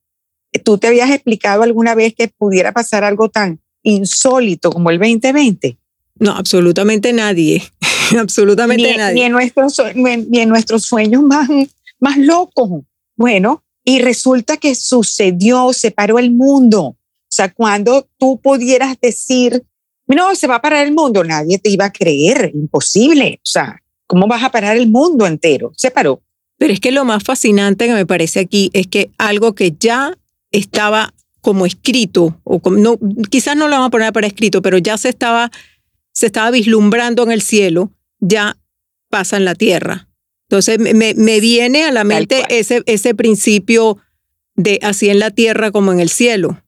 tú 0.63 0.77
te 0.77 0.87
habías 0.87 1.09
explicado 1.11 1.63
alguna 1.63 1.95
vez 1.95 2.15
que 2.15 2.29
pudiera 2.29 2.71
pasar 2.71 3.03
algo 3.03 3.29
tan 3.29 3.59
insólito 3.83 4.71
como 4.71 4.89
el 4.89 4.99
2020. 4.99 5.77
No, 6.19 6.31
absolutamente 6.31 7.13
nadie, 7.13 7.63
absolutamente 8.19 8.97
nadie. 8.97 9.15
Ni 9.15 9.23
en, 9.23 9.31
nuestros, 9.31 9.81
ni 9.95 10.39
en 10.39 10.49
nuestros 10.49 10.83
sueños 10.83 11.23
más, 11.23 11.49
más 11.99 12.17
locos. 12.17 12.83
Bueno, 13.15 13.63
y 13.85 13.99
resulta 13.99 14.57
que 14.57 14.75
sucedió, 14.75 15.73
se 15.73 15.91
paró 15.91 16.19
el 16.19 16.31
mundo. 16.31 16.81
O 16.81 17.35
sea, 17.35 17.51
cuando 17.51 18.07
tú 18.17 18.39
pudieras 18.41 18.97
decir, 19.01 19.63
no, 20.07 20.35
se 20.35 20.47
va 20.47 20.55
a 20.55 20.61
parar 20.61 20.85
el 20.85 20.93
mundo, 20.93 21.23
nadie 21.23 21.57
te 21.57 21.69
iba 21.69 21.85
a 21.85 21.91
creer, 21.91 22.51
imposible. 22.53 23.39
O 23.39 23.45
sea, 23.45 23.81
¿cómo 24.07 24.27
vas 24.27 24.43
a 24.43 24.51
parar 24.51 24.77
el 24.77 24.89
mundo 24.89 25.25
entero? 25.25 25.71
Se 25.75 25.91
paró. 25.91 26.21
Pero 26.57 26.73
es 26.73 26.79
que 26.79 26.91
lo 26.91 27.03
más 27.03 27.23
fascinante 27.23 27.87
que 27.87 27.93
me 27.93 28.05
parece 28.05 28.39
aquí 28.39 28.69
es 28.73 28.87
que 28.87 29.09
algo 29.17 29.53
que 29.53 29.75
ya 29.77 30.17
estaba 30.51 31.13
como 31.43 31.65
escrito, 31.65 32.39
o 32.45 32.61
no, 32.71 32.97
quizás 33.29 33.57
no 33.57 33.67
lo 33.67 33.73
vamos 33.73 33.87
a 33.87 33.91
poner 33.91 34.13
para 34.13 34.27
escrito, 34.27 34.61
pero 34.61 34.77
ya 34.77 34.97
se 34.97 35.09
estaba, 35.09 35.51
se 36.13 36.27
estaba 36.27 36.51
vislumbrando 36.51 37.21
en 37.23 37.33
el 37.33 37.41
cielo, 37.41 37.91
ya 38.21 38.57
pasa 39.09 39.35
en 39.35 39.43
la 39.43 39.53
tierra. 39.53 40.07
Entonces 40.47 40.79
me, 40.79 41.13
me 41.13 41.39
viene 41.41 41.83
a 41.83 41.91
la 41.91 42.05
mente 42.05 42.45
ese, 42.47 42.81
ese 42.85 43.13
principio 43.13 43.97
de 44.55 44.79
así 44.83 45.09
en 45.09 45.19
la 45.19 45.31
tierra 45.31 45.71
como 45.71 45.91
en 45.91 45.99
el 45.99 46.07
cielo. 46.07 46.63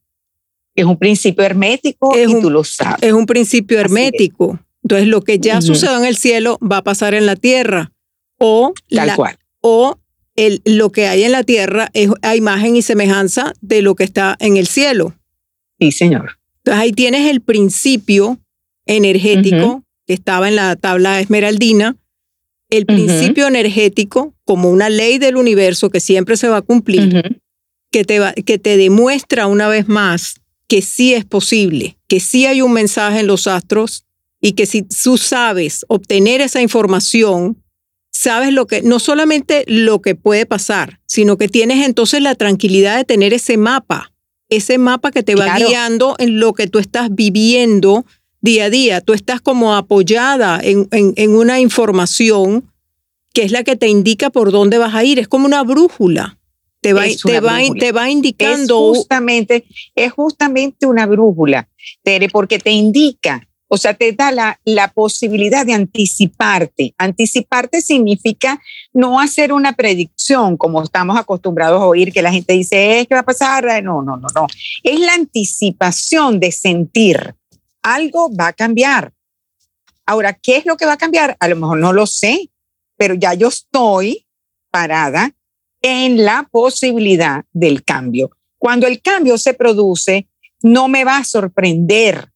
Es 0.76 0.84
un 0.84 0.98
principio 0.98 1.46
hermético 1.46 2.14
es 2.14 2.30
y 2.30 2.34
un, 2.34 2.42
tú 2.42 2.50
lo 2.50 2.66
sabes. 2.66 2.98
Es 3.02 3.14
un 3.14 3.26
principio 3.26 3.80
hermético. 3.80 4.60
Entonces 4.84 5.08
lo 5.08 5.22
que 5.22 5.40
ya 5.40 5.62
sucedió 5.62 5.98
en 5.98 6.06
el 6.06 6.18
cielo 6.18 6.60
va 6.60 6.78
a 6.78 6.84
pasar 6.84 7.14
en 7.14 7.26
la 7.26 7.38
tierra. 7.38 7.94
O, 8.38 8.74
Tal 8.90 9.16
cual. 9.16 9.38
o 9.62 9.98
el, 10.36 10.62
lo 10.66 10.92
que 10.92 11.08
hay 11.08 11.24
en 11.24 11.32
la 11.32 11.44
tierra 11.44 11.90
es 11.94 12.10
a 12.22 12.36
imagen 12.36 12.76
y 12.76 12.82
semejanza 12.82 13.54
de 13.62 13.82
lo 13.82 13.96
que 13.96 14.04
está 14.04 14.36
en 14.40 14.58
el 14.58 14.68
cielo. 14.68 15.16
Sí, 15.80 15.92
señor. 15.92 16.38
Entonces 16.58 16.82
ahí 16.82 16.92
tienes 16.92 17.30
el 17.30 17.42
principio 17.42 18.40
energético 18.86 19.84
que 20.06 20.14
estaba 20.14 20.48
en 20.48 20.56
la 20.56 20.76
tabla 20.76 21.20
esmeraldina, 21.20 21.96
el 22.70 22.86
principio 22.86 23.48
energético 23.48 24.34
como 24.44 24.70
una 24.70 24.90
ley 24.90 25.18
del 25.18 25.38
universo 25.38 25.90
que 25.90 26.00
siempre 26.00 26.38
se 26.38 26.48
va 26.48 26.58
a 26.58 26.62
cumplir, 26.62 27.40
que, 27.92 28.04
te 28.04 28.20
que 28.44 28.58
te 28.58 28.78
demuestra 28.78 29.48
una 29.48 29.68
vez 29.68 29.88
más 29.88 30.42
que 30.68 30.82
sí 30.82 31.14
es 31.14 31.26
posible, 31.26 31.98
que 32.08 32.20
sí 32.20 32.46
hay 32.46 32.62
un 32.62 32.74
mensaje 32.74 33.20
en 33.20 33.28
los 33.28 33.48
astros 33.48 34.06
y 34.42 34.54
que 34.54 34.66
si 34.66 34.84
tú 34.84 35.18
sabes 35.18 35.86
obtener 35.88 36.42
esa 36.42 36.62
información, 36.62 37.64
sabes 38.18 38.54
lo 38.54 38.66
que, 38.66 38.82
no 38.82 39.00
solamente 39.00 39.66
lo 39.68 40.02
que 40.02 40.16
puede 40.16 40.46
pasar, 40.46 41.00
sino 41.06 41.38
que 41.38 41.50
tienes 41.50 41.86
entonces 41.86 42.22
la 42.22 42.36
tranquilidad 42.36 42.96
de 42.96 43.04
tener 43.04 43.34
ese 43.34 43.58
mapa, 43.58 44.14
ese 44.48 44.78
mapa 44.78 45.12
que 45.12 45.22
te 45.22 45.36
va 45.36 45.58
guiando 45.58 46.16
en 46.18 46.40
lo 46.40 46.54
que 46.54 46.68
tú 46.68 46.80
estás 46.80 47.14
viviendo 47.14 48.06
día 48.40 48.66
a 48.66 48.70
día. 48.70 49.02
Tú 49.02 49.12
estás 49.14 49.42
como 49.42 49.76
apoyada 49.76 50.62
en, 50.64 50.88
en, 50.92 51.36
una 51.36 51.60
información 51.60 52.72
que 53.34 53.44
es 53.44 53.52
la 53.52 53.64
que 53.64 53.76
te 53.76 53.90
indica 53.90 54.30
por 54.30 54.52
dónde 54.52 54.78
vas 54.78 54.96
a 54.96 55.04
ir. 55.04 55.20
Es 55.20 55.28
como 55.28 55.46
una 55.46 55.64
brújula. 55.64 56.38
Te 56.80 56.94
va, 56.94 57.04
te 57.22 57.40
va, 57.42 57.60
te 57.78 57.92
va 57.92 58.10
indicando. 58.10 58.92
Es 58.94 59.00
justamente, 59.00 59.66
es 59.94 60.14
justamente 60.14 60.86
una 60.86 61.06
brújula, 61.06 61.68
Tere, 62.04 62.30
porque 62.30 62.60
te 62.60 62.72
indica, 62.72 63.46
o 63.68 63.78
sea, 63.78 63.94
te 63.94 64.12
da 64.12 64.32
la, 64.32 64.60
la 64.64 64.90
posibilidad 64.90 65.66
de 65.66 65.74
anticiparte. 65.74 66.94
Anticiparte 66.98 67.82
significa 67.82 68.62
no 68.94 69.20
hacer 69.20 69.52
una 69.52 69.74
predicción 69.74 70.56
como 70.58 70.84
estamos 70.84 71.18
acostumbrados 71.18 71.82
a 71.82 71.86
oír 71.88 72.14
que 72.14 72.22
la 72.22 72.32
gente 72.32 72.54
dice, 72.54 73.00
es 73.00 73.08
que 73.08 73.16
va 73.16 73.22
a 73.22 73.26
pasar. 73.26 73.84
No, 73.84 74.02
no, 74.02 74.18
no, 74.18 74.28
no. 74.36 74.48
Es 74.84 75.00
la 75.00 75.14
anticipación 75.14 76.40
de 76.40 76.52
sentir 76.52 77.36
algo 77.82 78.36
va 78.36 78.48
a 78.48 78.54
cambiar. 78.54 79.14
Ahora, 80.06 80.34
¿qué 80.34 80.58
es 80.58 80.66
lo 80.66 80.78
que 80.78 80.86
va 80.86 80.94
a 80.94 80.98
cambiar? 80.98 81.38
A 81.40 81.48
lo 81.48 81.56
mejor 81.56 81.80
no 81.80 81.94
lo 81.94 82.06
sé, 82.06 82.50
pero 82.98 83.14
ya 83.16 83.34
yo 83.34 83.48
estoy 83.48 84.28
parada 84.72 85.32
en 85.82 86.24
la 86.24 86.48
posibilidad 86.52 87.46
del 87.54 87.84
cambio. 87.84 88.32
Cuando 88.58 88.88
el 88.88 89.02
cambio 89.02 89.38
se 89.38 89.54
produce, 89.54 90.28
no 90.62 90.88
me 90.88 91.04
va 91.04 91.18
a 91.18 91.24
sorprender 91.24 92.32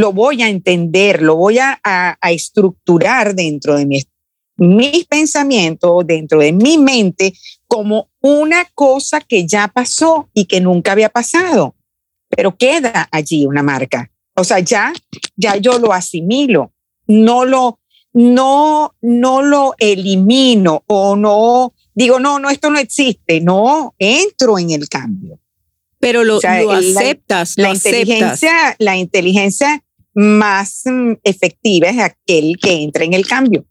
lo 0.00 0.12
voy 0.12 0.42
a 0.42 0.48
entender, 0.48 1.22
lo 1.22 1.36
voy 1.36 1.58
a, 1.58 1.80
a, 1.82 2.30
estructurar 2.30 3.34
dentro 3.34 3.76
de 3.76 3.86
mi, 3.86 4.02
mis 4.56 5.06
pensamientos, 5.06 6.06
dentro 6.06 6.40
de 6.40 6.52
mi 6.52 6.78
mente, 6.78 7.34
como 7.66 8.10
una 8.20 8.64
cosa 8.74 9.20
que 9.20 9.46
ya 9.46 9.68
pasó 9.68 10.28
y 10.34 10.46
que 10.46 10.60
nunca 10.60 10.92
había 10.92 11.08
pasado, 11.08 11.76
pero 12.28 12.56
queda 12.56 13.08
allí 13.12 13.46
una 13.46 13.62
marca. 13.62 14.10
O 14.34 14.44
sea, 14.44 14.60
ya, 14.60 14.92
ya 15.36 15.56
yo 15.56 15.78
lo 15.78 15.92
asimilo, 15.92 16.72
no 17.06 17.44
lo, 17.44 17.78
no, 18.12 18.94
no 19.00 19.42
lo 19.42 19.74
elimino 19.78 20.82
o 20.86 21.16
no 21.16 21.74
digo, 22.00 22.18
no, 22.18 22.38
no, 22.38 22.50
esto 22.50 22.70
no 22.70 22.78
existe. 22.78 23.40
No, 23.40 23.94
entro 23.98 24.58
en 24.58 24.70
el 24.70 24.88
cambio. 24.88 25.38
Pero 25.98 26.24
lo, 26.24 26.38
aceptas, 26.38 27.54
la, 27.56 27.74
inteligencia, 27.74 28.74
la 28.78 28.96
inteligencia 28.96 29.84
más 30.14 30.82
mm, 30.84 31.12
efectiva 31.24 31.88
es 31.88 31.98
aquel 31.98 32.56
que 32.58 32.72
entra 32.82 33.04
en 33.04 33.14
el 33.14 33.26
cambio. 33.26 33.66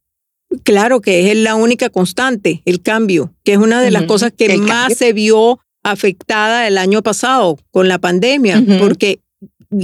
Claro 0.63 0.99
que 0.99 1.31
es 1.31 1.37
la 1.37 1.55
única 1.55 1.89
constante, 1.89 2.61
el 2.65 2.81
cambio, 2.81 3.33
que 3.43 3.53
es 3.53 3.59
una 3.59 3.81
de 3.81 3.91
las 3.91 4.03
cosas 4.03 4.31
que 4.35 4.57
más 4.57 4.95
se 4.95 5.13
vio 5.13 5.59
afectada 5.83 6.67
el 6.67 6.77
año 6.77 7.03
pasado 7.03 7.57
con 7.69 7.87
la 7.87 7.99
pandemia, 7.99 8.63
porque 8.79 9.19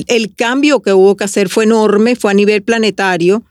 el 0.07 0.33
cambio 0.33 0.81
que 0.81 0.93
hubo 0.93 1.15
que 1.15 1.23
hacer 1.23 1.49
fue 1.49 1.65
enorme, 1.65 2.15
fue 2.15 2.31
a 2.31 2.33
nivel 2.33 2.63
planetario, 2.63 3.43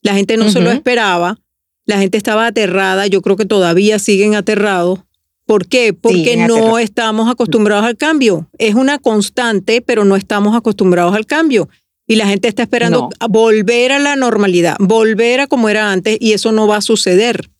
la 0.00 0.14
gente 0.14 0.36
no 0.36 0.50
se 0.50 0.60
lo 0.60 0.70
esperaba, 0.70 1.38
la 1.86 1.98
gente 1.98 2.16
estaba 2.16 2.46
aterrada, 2.46 3.06
yo 3.06 3.20
creo 3.20 3.36
que 3.36 3.46
todavía 3.46 3.98
siguen 3.98 4.34
aterrados. 4.34 5.00
¿Por 5.46 5.66
qué? 5.66 5.92
Porque 5.92 6.46
no 6.46 6.78
estamos 6.78 7.30
acostumbrados 7.30 7.84
al 7.84 7.98
cambio. 7.98 8.48
Es 8.58 8.74
una 8.74 8.98
constante, 8.98 9.82
pero 9.82 10.06
no 10.06 10.16
estamos 10.16 10.56
acostumbrados 10.56 11.14
al 11.14 11.26
cambio. 11.26 11.68
Y 12.06 12.16
la 12.16 12.26
gente 12.26 12.48
está 12.48 12.62
esperando 12.62 13.08
volver 13.30 13.92
a 13.92 13.98
la 13.98 14.14
normalidad, 14.14 14.76
volver 14.78 15.40
a 15.40 15.46
como 15.46 15.68
era 15.68 15.90
antes, 15.90 16.18
y 16.20 16.32
eso 16.32 16.52
no 16.52 16.66
va 16.66 16.76
a 16.76 16.82
suceder. 16.82 17.50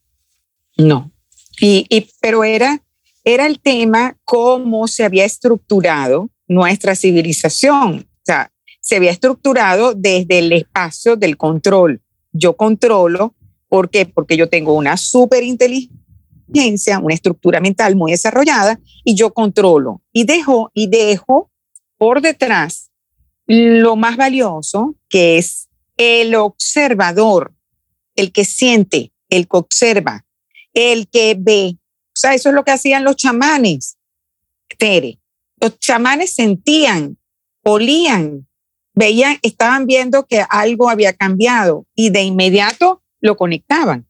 No. 0.77 1.11
Y, 1.61 1.87
y, 1.89 2.09
pero 2.21 2.45
era, 2.45 2.83
era 3.25 3.47
el 3.47 3.61
tema 3.61 4.19
cómo 4.25 4.87
se 4.87 5.05
había 5.05 5.25
estructurado 5.25 6.29
nuestra 6.47 6.95
civilización. 6.95 8.07
O 8.07 8.23
sea, 8.23 8.53
se 8.81 8.97
había 8.97 9.13
estructurado 9.13 9.95
desde 9.95 10.41
el 10.41 10.53
espacio 10.53 11.17
del 11.17 11.39
control. 11.39 12.03
Yo 12.33 12.55
controlo. 12.55 13.35
¿Por 13.69 13.89
qué? 13.89 14.05
Porque 14.05 14.37
yo 14.37 14.51
tengo 14.51 14.75
una 14.75 14.99
superinteligencia, 14.99 16.99
una 17.01 17.15
estructura 17.15 17.61
mental 17.61 17.97
muy 17.97 18.13
desarrollada 18.13 18.79
y 19.05 19.15
yo 19.15 19.33
controlo 19.33 20.03
y 20.13 20.25
dejo 20.25 20.71
y 20.75 20.89
dejo 20.89 21.51
por 21.97 22.21
detrás 22.21 22.91
lo 23.47 23.97
más 23.97 24.17
valioso, 24.17 24.95
que 25.09 25.39
es 25.39 25.69
el 25.97 26.35
observador, 26.35 27.55
el 28.17 28.33
que 28.33 28.45
siente, 28.45 29.13
el 29.29 29.49
que 29.49 29.57
observa, 29.57 30.25
el 30.73 31.09
que 31.09 31.37
ve. 31.39 31.77
O 31.79 32.17
sea, 32.17 32.35
eso 32.35 32.49
es 32.49 32.55
lo 32.55 32.65
que 32.65 32.73
hacían 32.73 33.05
los 33.05 33.17
chamanes, 33.17 33.97
Tere. 34.79 35.19
Los 35.61 35.79
chamanes 35.79 36.35
sentían, 36.35 37.19
olían, 37.63 38.47
veían, 38.95 39.39
estaban 39.43 39.87
viendo 39.87 40.27
que 40.27 40.45
algo 40.49 40.91
había 40.91 41.13
cambiado 41.13 41.87
y 41.95 42.11
de 42.11 42.23
inmediato 42.23 43.03
lo 43.21 43.37
conectaban. 43.37 44.07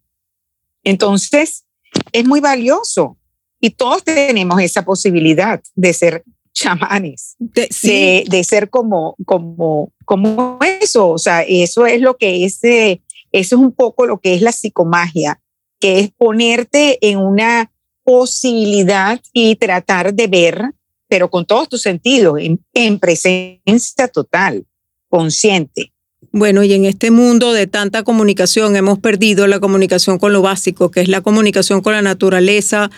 Entonces, 0.82 1.64
es 2.12 2.24
muy 2.24 2.40
valioso 2.40 3.18
y 3.60 3.70
todos 3.70 4.04
tenemos 4.04 4.60
esa 4.60 4.84
posibilidad 4.84 5.62
de 5.74 5.92
ser 5.92 6.24
chamanes, 6.54 7.34
de, 7.38 8.24
de, 8.26 8.44
ser 8.44 8.70
como, 8.70 9.16
como, 9.26 9.92
como 10.04 10.58
eso. 10.80 11.10
O 11.10 11.18
sea, 11.18 11.42
eso 11.42 11.84
es 11.84 12.00
lo 12.00 12.16
que 12.16 12.44
es, 12.44 12.62
eh, 12.64 13.02
eso 13.32 13.56
es 13.56 13.60
un 13.60 13.72
poco 13.72 14.06
lo 14.06 14.18
que 14.20 14.34
es 14.34 14.40
la 14.40 14.52
psicomagia, 14.52 15.40
que 15.80 15.98
es 15.98 16.10
ponerte 16.12 16.98
en 17.06 17.18
una 17.18 17.70
posibilidad 18.04 19.20
y 19.32 19.56
tratar 19.56 20.14
de 20.14 20.26
ver, 20.28 20.62
pero 21.08 21.28
con 21.28 21.44
todos 21.44 21.68
tus 21.68 21.82
sentidos, 21.82 22.38
en, 22.40 22.64
en 22.72 22.98
presencia 22.98 24.08
total, 24.08 24.64
consciente. 25.08 25.92
Bueno, 26.32 26.64
y 26.64 26.72
en 26.72 26.84
este 26.84 27.10
mundo 27.10 27.52
de 27.52 27.66
tanta 27.66 28.02
comunicación 28.02 28.76
hemos 28.76 28.98
perdido 28.98 29.46
la 29.46 29.60
comunicación 29.60 30.18
con 30.18 30.32
lo 30.32 30.42
básico, 30.42 30.90
que 30.90 31.00
es 31.00 31.08
la 31.08 31.20
comunicación 31.20 31.80
con 31.80 31.92
la 31.92 32.02
naturaleza, 32.02 32.90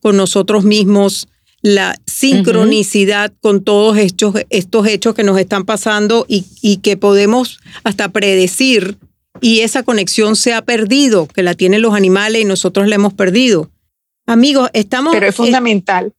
con 0.00 0.16
nosotros 0.16 0.64
mismos, 0.64 1.28
la 1.62 1.96
sincronicidad 2.06 3.32
con 3.40 3.62
todos 3.62 3.96
estos, 3.96 4.34
estos 4.50 4.86
hechos 4.86 5.14
que 5.14 5.22
nos 5.22 5.38
están 5.38 5.64
pasando 5.64 6.26
y, 6.28 6.44
y 6.60 6.78
que 6.78 6.96
podemos 6.96 7.60
hasta 7.84 8.08
predecir 8.10 8.98
y 9.40 9.60
esa 9.60 9.82
conexión 9.82 10.36
se 10.36 10.54
ha 10.54 10.62
perdido, 10.62 11.26
que 11.26 11.42
la 11.42 11.54
tienen 11.54 11.82
los 11.82 11.94
animales 11.94 12.42
y 12.42 12.44
nosotros 12.44 12.88
la 12.88 12.96
hemos 12.96 13.14
perdido. 13.14 13.70
Amigos, 14.26 14.70
estamos... 14.72 15.12
Pero 15.12 15.26
es 15.26 15.34
fundamental, 15.34 16.12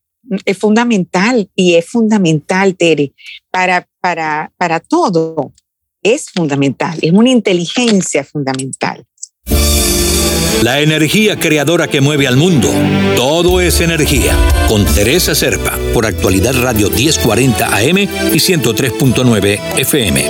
es 0.45 0.57
fundamental 0.57 1.49
y 1.55 1.75
es 1.75 1.85
fundamental, 1.85 2.75
Tere, 2.75 3.13
para, 3.49 3.87
para, 4.01 4.51
para 4.57 4.79
todo. 4.79 5.53
Es 6.01 6.29
fundamental, 6.31 6.99
es 7.01 7.11
una 7.13 7.29
inteligencia 7.29 8.25
fundamental. 8.25 9.05
La 10.63 10.79
energía 10.79 11.37
creadora 11.37 11.89
que 11.89 11.99
mueve 11.99 12.25
al 12.25 12.37
mundo. 12.37 12.71
Todo 13.17 13.59
es 13.59 13.81
energía. 13.81 14.33
Con 14.69 14.85
Teresa 14.85 15.35
Serpa, 15.35 15.77
por 15.93 16.05
actualidad 16.05 16.53
Radio 16.55 16.89
1040 16.89 17.67
AM 17.67 17.97
y 17.97 18.07
103.9 18.39 19.59
FM. 19.79 20.25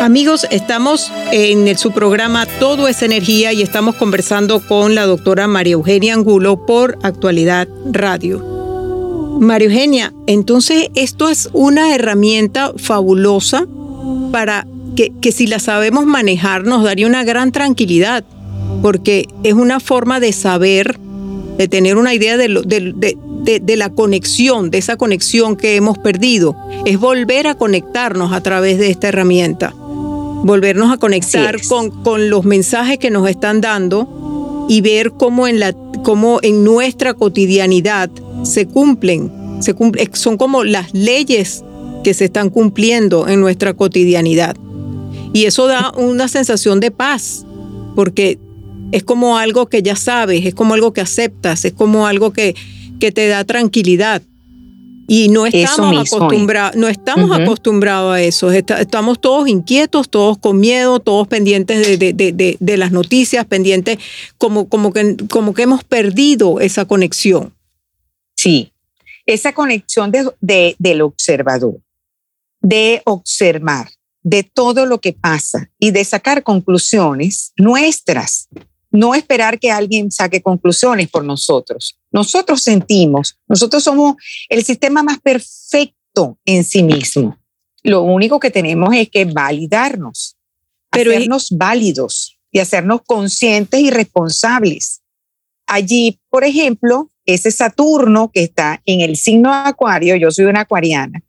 Amigos, 0.00 0.46
estamos 0.52 1.10
en 1.32 1.76
su 1.76 1.90
programa 1.90 2.46
Todo 2.60 2.86
es 2.86 3.02
Energía 3.02 3.52
y 3.52 3.62
estamos 3.62 3.96
conversando 3.96 4.60
con 4.60 4.94
la 4.94 5.06
doctora 5.06 5.48
María 5.48 5.72
Eugenia 5.72 6.14
Angulo 6.14 6.64
por 6.64 6.96
Actualidad 7.02 7.66
Radio. 7.90 8.38
María 9.40 9.66
Eugenia, 9.66 10.12
entonces 10.28 10.90
esto 10.94 11.28
es 11.28 11.48
una 11.52 11.92
herramienta 11.92 12.72
fabulosa 12.76 13.66
para 14.30 14.64
que, 14.96 15.32
si 15.32 15.46
la 15.46 15.58
sabemos 15.58 16.06
manejar 16.06 16.64
nos 16.64 16.84
daría 16.84 17.06
una 17.06 17.24
gran 17.24 17.52
tranquilidad, 17.52 18.24
porque 18.82 19.26
es 19.42 19.54
una 19.54 19.80
forma 19.80 20.20
de 20.20 20.32
saber, 20.32 20.98
de 21.58 21.68
tener 21.68 21.96
una 21.96 22.14
idea 22.14 22.36
de, 22.36 22.48
de, 23.42 23.76
la 23.76 23.90
conexión, 23.90 24.70
de 24.70 24.78
esa 24.78 24.96
conexión 24.96 25.56
que 25.56 25.76
hemos 25.76 25.98
perdido. 25.98 26.56
Es 26.84 26.98
volver 26.98 27.46
a 27.46 27.54
conectarnos 27.54 28.32
a 28.32 28.42
través 28.42 28.78
de 28.78 28.90
esta 28.90 29.08
herramienta, 29.08 29.74
volvernos 29.76 30.92
a 30.92 30.98
conectar 30.98 31.60
con, 31.68 31.90
con 32.02 32.30
los 32.30 32.44
mensajes 32.44 32.98
que 32.98 33.10
nos 33.10 33.28
están 33.28 33.60
dando 33.60 34.66
y 34.68 34.80
ver 34.80 35.12
cómo 35.12 35.46
en, 35.48 35.60
la, 35.60 35.74
cómo 36.02 36.40
en 36.42 36.64
nuestra 36.64 37.14
cotidianidad 37.14 38.10
se 38.42 38.66
cumplen, 38.66 39.30
se 39.60 39.74
cumplen, 39.74 40.08
son 40.14 40.36
como 40.36 40.64
las 40.64 40.92
leyes 40.92 41.64
que 42.02 42.14
se 42.14 42.24
están 42.24 42.50
cumpliendo 42.50 43.28
en 43.28 43.40
nuestra 43.40 43.74
cotidianidad. 43.74 44.56
Y 45.32 45.46
eso 45.46 45.66
da 45.66 45.92
una 45.92 46.28
sensación 46.28 46.80
de 46.80 46.90
paz, 46.90 47.46
porque 47.94 48.38
es 48.92 49.02
como 49.02 49.38
algo 49.38 49.66
que 49.66 49.82
ya 49.82 49.96
sabes, 49.96 50.44
es 50.44 50.54
como 50.54 50.74
algo 50.74 50.92
que 50.92 51.00
aceptas, 51.00 51.64
es 51.64 51.72
como 51.72 52.06
algo 52.06 52.32
que, 52.32 52.54
que 53.00 53.10
te 53.12 53.26
da 53.26 53.44
tranquilidad. 53.44 54.22
Y 55.08 55.28
no 55.28 55.46
estamos, 55.46 56.12
acostumbrados, 56.12 56.76
no 56.76 56.88
estamos 56.88 57.38
acostumbrados 57.38 58.14
a 58.14 58.22
eso. 58.22 58.50
estamos 58.52 59.20
todos 59.20 59.48
inquietos, 59.48 60.08
todos 60.08 60.38
con 60.38 60.60
miedo, 60.60 61.00
todos 61.00 61.26
pendientes 61.28 61.98
de, 61.98 62.12
de, 62.12 62.56
de, 62.58 62.76
las 62.76 62.92
noticias, 62.92 63.44
pendientes 63.44 63.98
como, 64.38 64.68
como, 64.68 64.92
que, 64.92 65.16
como 65.28 65.54
que 65.54 65.62
hemos 65.62 65.84
perdido 65.84 66.60
esa 66.60 66.84
conexión. 66.84 67.52
Sí, 68.36 68.72
esa 69.26 69.52
conexión 69.52 70.12
del 70.40 71.02
observador, 71.02 71.80
de 72.60 73.02
observar, 73.04 73.88
de 74.22 74.42
todo 74.42 74.86
lo 74.86 75.00
que 75.00 75.12
pasa 75.12 75.70
y 75.78 75.90
de 75.90 76.04
sacar 76.04 76.42
conclusiones 76.42 77.52
nuestras, 77.56 78.48
no 78.90 79.14
esperar 79.14 79.58
que 79.58 79.70
alguien 79.70 80.10
saque 80.10 80.42
conclusiones 80.42 81.08
por 81.08 81.24
nosotros. 81.24 81.98
Nosotros 82.10 82.62
sentimos, 82.62 83.38
nosotros 83.48 83.82
somos 83.82 84.16
el 84.48 84.64
sistema 84.64 85.02
más 85.02 85.18
perfecto 85.20 86.38
en 86.44 86.62
sí 86.62 86.82
mismo. 86.82 87.38
Lo 87.82 88.02
único 88.02 88.38
que 88.38 88.50
tenemos 88.50 88.94
es 88.94 89.08
que 89.10 89.24
validarnos, 89.24 90.36
Pero 90.90 91.10
hacernos 91.10 91.48
válidos 91.50 92.38
y 92.52 92.58
hacernos 92.58 93.00
conscientes 93.06 93.80
y 93.80 93.90
responsables. 93.90 95.00
Allí, 95.66 96.20
por 96.28 96.44
ejemplo, 96.44 97.10
ese 97.24 97.50
Saturno 97.50 98.30
que 98.32 98.42
está 98.42 98.82
en 98.84 99.00
el 99.00 99.16
signo 99.16 99.50
de 99.50 99.70
Acuario, 99.70 100.16
yo 100.16 100.30
soy 100.30 100.44
una 100.44 100.60
acuariana, 100.60 101.22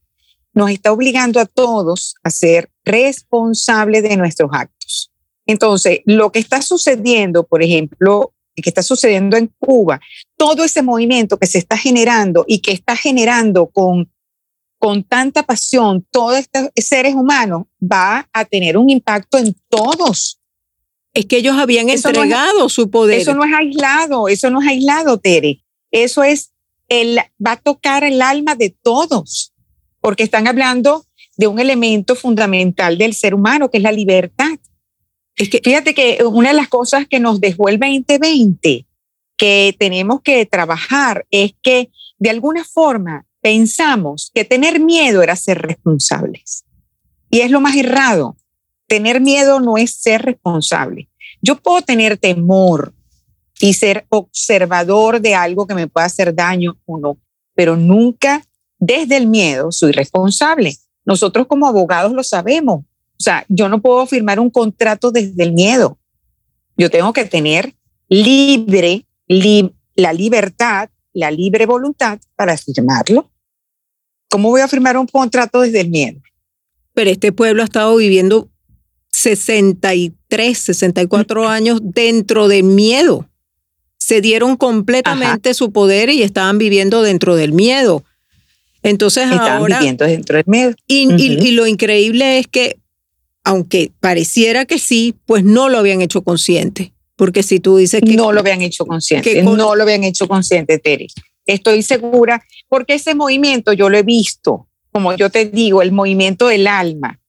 nos 0.54 0.70
está 0.70 0.92
obligando 0.92 1.40
a 1.40 1.46
todos 1.46 2.16
a 2.24 2.30
ser 2.30 2.70
responsables 2.86 4.04
de 4.04 4.18
nuestros 4.18 4.50
actos. 4.54 5.12
Entonces, 5.46 6.00
lo 6.06 6.32
que 6.32 6.40
está 6.40 6.62
sucediendo, 6.62 7.44
por 7.44 7.64
ejemplo, 7.64 8.34
que 8.56 8.70
está 8.70 8.84
sucediendo 8.84 9.36
en 9.36 9.52
Cuba, 9.60 10.00
todo 10.38 10.64
ese 10.64 10.82
movimiento 10.82 11.38
que 11.38 11.48
se 11.48 11.58
está 11.58 11.78
generando 11.78 12.46
y 12.48 12.60
que 12.60 12.72
está 12.72 12.96
generando 12.96 13.68
con, 13.68 14.12
con 14.78 15.04
tanta 15.04 15.44
pasión 15.44 16.06
todos 16.12 16.38
estos 16.38 16.70
seres 16.76 17.16
humanos, 17.16 17.64
va 17.82 18.30
a 18.32 18.46
tener 18.46 18.78
un 18.78 18.90
impacto 18.90 19.38
en 19.38 19.56
todos. 19.70 20.40
Es 21.14 21.26
que 21.26 21.38
ellos 21.38 21.58
habían 21.58 21.90
entregado 21.90 22.70
su 22.70 22.90
poder. 22.90 23.22
Eso 23.22 23.34
no 23.34 23.44
es 23.44 23.54
aislado, 23.54 24.28
eso 24.28 24.50
no 24.50 24.62
es 24.62 24.68
aislado, 24.68 25.18
Tere. 25.20 25.64
Eso 25.92 26.24
es, 26.24 26.52
el, 26.90 27.20
va 27.46 27.54
a 27.54 27.58
tocar 27.58 28.04
el 28.04 28.22
alma 28.22 28.56
de 28.56 28.76
todos, 28.82 29.54
porque 30.00 30.24
están 30.24 30.48
hablando 30.48 31.06
de 31.38 31.48
un 31.48 31.60
elemento 31.60 32.16
fundamental 32.16 32.98
del 32.98 33.14
ser 33.14 33.34
humano, 33.34 33.70
que 33.70 33.78
es 33.78 33.84
la 33.84 33.92
libertad. 33.92 34.60
Es 35.36 35.50
que 35.50 35.62
fíjate 35.64 35.94
que 35.94 36.24
una 36.24 36.50
de 36.50 36.56
las 36.56 36.68
cosas 36.68 37.08
que 37.08 37.20
nos 37.20 37.42
dejó 37.42 37.70
el 37.70 37.80
2020 37.80 38.86
que 39.36 39.76
tenemos 39.80 40.22
que 40.22 40.46
trabajar 40.46 41.26
es 41.32 41.54
que 41.62 41.90
de 42.20 42.30
alguna 42.30 42.64
forma 42.64 43.26
pensamos 43.42 44.32
que 44.34 44.46
tener 44.46 44.80
miedo 44.80 45.22
era 45.22 45.36
ser 45.36 45.62
responsables. 45.62 46.66
Y 47.30 47.42
es 47.42 47.52
lo 47.52 47.60
más 47.60 47.76
errado. 47.76 48.38
Tener 48.88 49.20
miedo 49.20 49.60
no 49.60 49.78
es 49.78 49.96
ser 49.96 50.22
responsable. 50.22 51.10
Yo 51.42 51.58
puedo 51.58 51.82
tener 51.82 52.18
temor 52.18 52.94
y 53.60 53.74
ser 53.74 54.06
observador 54.10 55.20
de 55.20 55.36
algo 55.36 55.66
que 55.66 55.76
me 55.76 55.88
pueda 55.88 56.06
hacer 56.06 56.34
daño 56.36 56.78
o 56.86 56.98
no, 56.98 57.18
pero 57.56 57.76
nunca 57.76 58.46
desde 58.78 59.18
el 59.18 59.28
miedo 59.28 59.72
soy 59.72 59.92
responsable. 59.92 60.78
Nosotros 61.06 61.48
como 61.48 61.68
abogados 61.68 62.14
lo 62.14 62.24
sabemos. 62.24 62.80
O 62.80 63.24
sea, 63.24 63.46
yo 63.48 63.70
no 63.70 63.82
puedo 63.82 64.06
firmar 64.06 64.40
un 64.40 64.50
contrato 64.50 65.12
desde 65.12 65.44
el 65.44 65.54
miedo. 65.54 65.98
Yo 66.78 66.90
tengo 66.90 67.14
que 67.14 67.26
tener 67.26 67.76
libre 68.10 69.06
la 69.96 70.14
libertad, 70.14 70.90
la 71.14 71.32
libre 71.32 71.66
voluntad 71.66 72.20
para 72.36 72.58
firmarlo. 72.58 73.30
¿Cómo 74.30 74.50
voy 74.50 74.62
a 74.62 74.68
firmar 74.68 74.98
un 74.98 75.08
contrato 75.08 75.62
desde 75.62 75.82
el 75.82 75.90
miedo? 75.90 76.20
Pero 76.94 77.10
este 77.10 77.32
pueblo 77.32 77.62
ha 77.62 77.66
estado 77.66 77.96
viviendo 77.96 78.50
63, 79.12 80.58
64 80.58 81.48
años 81.48 81.80
dentro 81.84 82.48
del 82.48 82.64
miedo. 82.64 83.30
Se 83.98 84.22
dieron 84.22 84.58
completamente 84.58 85.54
su 85.54 85.72
poder 85.72 86.10
y 86.10 86.24
estaban 86.24 86.58
viviendo 86.58 87.02
dentro 87.04 87.36
del 87.36 87.54
miedo. 87.54 88.04
Entonces 88.84 89.32
estaban 89.32 89.64
viviendo 89.64 90.06
dentro 90.06 90.38
del 90.38 90.76
y 90.88 91.52
lo 91.52 91.66
increíble 91.68 92.40
es 92.40 92.48
que, 92.48 92.78
aunque 93.44 93.92
pareciera 94.00 94.66
que 94.66 94.78
sí, 94.78 95.16
pues 95.26 95.44
no 95.44 95.70
lo 95.70 95.80
habían 95.80 96.02
hecho 96.02 96.22
consciente. 96.22 96.94
Porque 97.16 97.44
si 97.44 97.60
tú 97.60 97.78
dices 97.78 98.02
que... 98.02 98.16
No 98.16 98.32
lo 98.32 98.40
habían 98.40 98.62
hecho 98.62 98.86
consciente, 98.86 99.44
no 99.44 99.76
lo 99.76 99.84
habían 99.84 100.04
hecho 100.04 100.28
consciente, 100.28 100.80
Tere. 100.80 101.08
Estoy 101.46 101.84
segura, 101.84 102.44
porque 102.68 102.96
ese 102.96 103.16
movimiento 103.16 103.74
yo 103.74 103.90
lo 103.90 103.98
he 103.98 104.04
visto, 104.04 104.68
como 104.92 105.16
yo 105.16 105.30
te 105.30 105.46
digo, 105.46 105.82
el 105.82 105.92
movimiento 105.92 106.48
del 106.48 106.68
alma. 106.68 107.20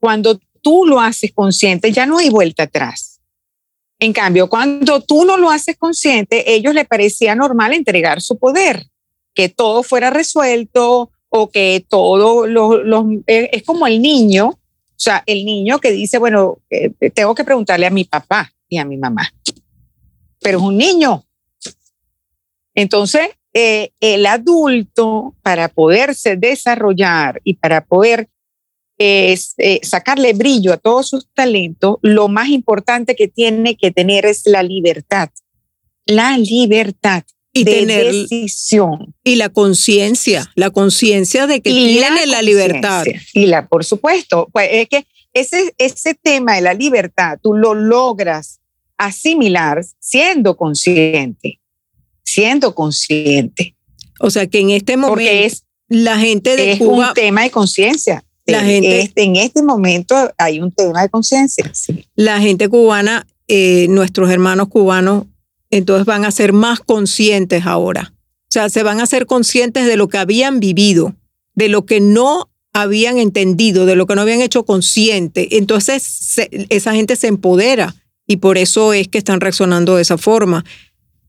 Cuando 0.00 0.40
tú 0.62 0.86
lo 0.86 1.00
haces 1.00 1.32
consciente, 1.32 1.92
ya 1.92 2.06
no 2.06 2.18
hay 2.18 2.30
vuelta 2.30 2.64
atrás. 2.64 3.20
En 3.98 4.12
cambio, 4.12 4.48
cuando 4.48 5.00
tú 5.00 5.24
no 5.24 5.36
lo 5.36 5.50
haces 5.50 5.76
consciente, 5.76 6.54
ellos 6.54 6.74
les 6.74 6.86
parecía 6.86 7.34
normal 7.34 7.74
entregar 7.74 8.20
su 8.20 8.38
poder, 8.38 8.86
que 9.34 9.48
todo 9.48 9.82
fuera 9.82 10.10
resuelto 10.10 11.10
o 11.28 11.50
que 11.50 11.84
todo 11.88 12.46
lo, 12.46 13.10
eh, 13.26 13.50
es 13.52 13.64
como 13.64 13.86
el 13.86 14.00
niño, 14.00 14.46
o 14.46 14.58
sea, 14.96 15.24
el 15.26 15.44
niño 15.44 15.80
que 15.80 15.90
dice, 15.90 16.18
bueno, 16.18 16.58
eh, 16.70 16.90
tengo 17.10 17.34
que 17.34 17.44
preguntarle 17.44 17.86
a 17.86 17.90
mi 17.90 18.04
papá, 18.04 18.52
a 18.78 18.84
mi 18.84 18.96
mamá. 18.96 19.28
Pero 20.40 20.58
es 20.58 20.64
un 20.64 20.76
niño. 20.76 21.24
Entonces, 22.74 23.30
eh, 23.52 23.90
el 24.00 24.26
adulto, 24.26 25.34
para 25.42 25.68
poderse 25.68 26.36
desarrollar 26.36 27.40
y 27.44 27.54
para 27.54 27.84
poder 27.84 28.28
sacarle 29.82 30.34
brillo 30.34 30.72
a 30.72 30.76
todos 30.76 31.08
sus 31.08 31.28
talentos, 31.34 31.96
lo 32.02 32.28
más 32.28 32.48
importante 32.48 33.16
que 33.16 33.26
tiene 33.26 33.76
que 33.76 33.90
tener 33.90 34.24
es 34.24 34.46
la 34.46 34.62
libertad. 34.62 35.30
La 36.06 36.38
libertad 36.38 37.24
y 37.54 37.64
de 37.64 37.72
tener 37.72 38.12
decisión. 38.12 39.14
Y 39.22 39.36
la 39.36 39.48
conciencia, 39.48 40.50
la 40.56 40.70
conciencia 40.70 41.46
de 41.46 41.62
que 41.62 41.70
tiene 41.70 42.26
la, 42.26 42.42
libertad. 42.42 43.04
Y 43.32 43.46
la, 43.46 43.68
por 43.68 43.84
supuesto, 43.84 44.48
pues 44.52 44.68
es 44.72 44.88
que 44.88 45.06
ese, 45.32 45.72
ese 45.78 46.14
tema 46.14 46.56
de 46.56 46.60
la 46.60 46.74
libertad, 46.74 47.38
tú 47.42 47.54
lo 47.54 47.74
logras 47.74 48.60
asimilar 48.98 49.84
siendo 50.00 50.56
consciente, 50.56 51.60
siendo 52.24 52.74
consciente. 52.74 53.76
O 54.20 54.30
sea 54.30 54.46
que 54.46 54.60
en 54.60 54.70
este 54.70 54.96
momento 54.96 55.30
es, 55.30 55.64
la 55.88 56.18
gente 56.18 56.56
de 56.56 56.72
es 56.72 56.78
Cuba... 56.78 57.08
un 57.08 57.14
tema 57.14 57.42
de 57.44 57.50
conciencia. 57.50 58.24
La 58.46 58.60
gente, 58.60 59.00
este, 59.00 59.22
en 59.22 59.36
este 59.36 59.62
momento 59.62 60.14
hay 60.36 60.60
un 60.60 60.70
tema 60.70 61.02
de 61.02 61.08
conciencia. 61.08 61.70
La 62.14 62.40
gente 62.40 62.68
cubana, 62.68 63.26
eh, 63.48 63.86
nuestros 63.88 64.30
hermanos 64.30 64.68
cubanos, 64.68 65.24
entonces 65.70 66.06
van 66.06 66.24
a 66.24 66.30
ser 66.30 66.52
más 66.52 66.80
conscientes 66.80 67.66
ahora. 67.66 68.12
O 68.14 68.54
sea, 68.54 68.68
se 68.68 68.82
van 68.82 69.00
a 69.00 69.06
ser 69.06 69.26
conscientes 69.26 69.86
de 69.86 69.96
lo 69.96 70.08
que 70.08 70.18
habían 70.18 70.60
vivido, 70.60 71.14
de 71.54 71.68
lo 71.68 71.86
que 71.86 72.00
no 72.00 72.50
habían 72.72 73.18
entendido, 73.18 73.86
de 73.86 73.96
lo 73.96 74.06
que 74.06 74.14
no 74.14 74.22
habían 74.22 74.42
hecho 74.42 74.64
consciente. 74.64 75.56
Entonces 75.56 76.38
esa 76.68 76.92
gente 76.92 77.16
se 77.16 77.28
empodera 77.28 77.94
y 78.26 78.36
por 78.36 78.58
eso 78.58 78.92
es 78.92 79.08
que 79.08 79.18
están 79.18 79.40
reaccionando 79.40 79.96
de 79.96 80.02
esa 80.02 80.18
forma. 80.18 80.64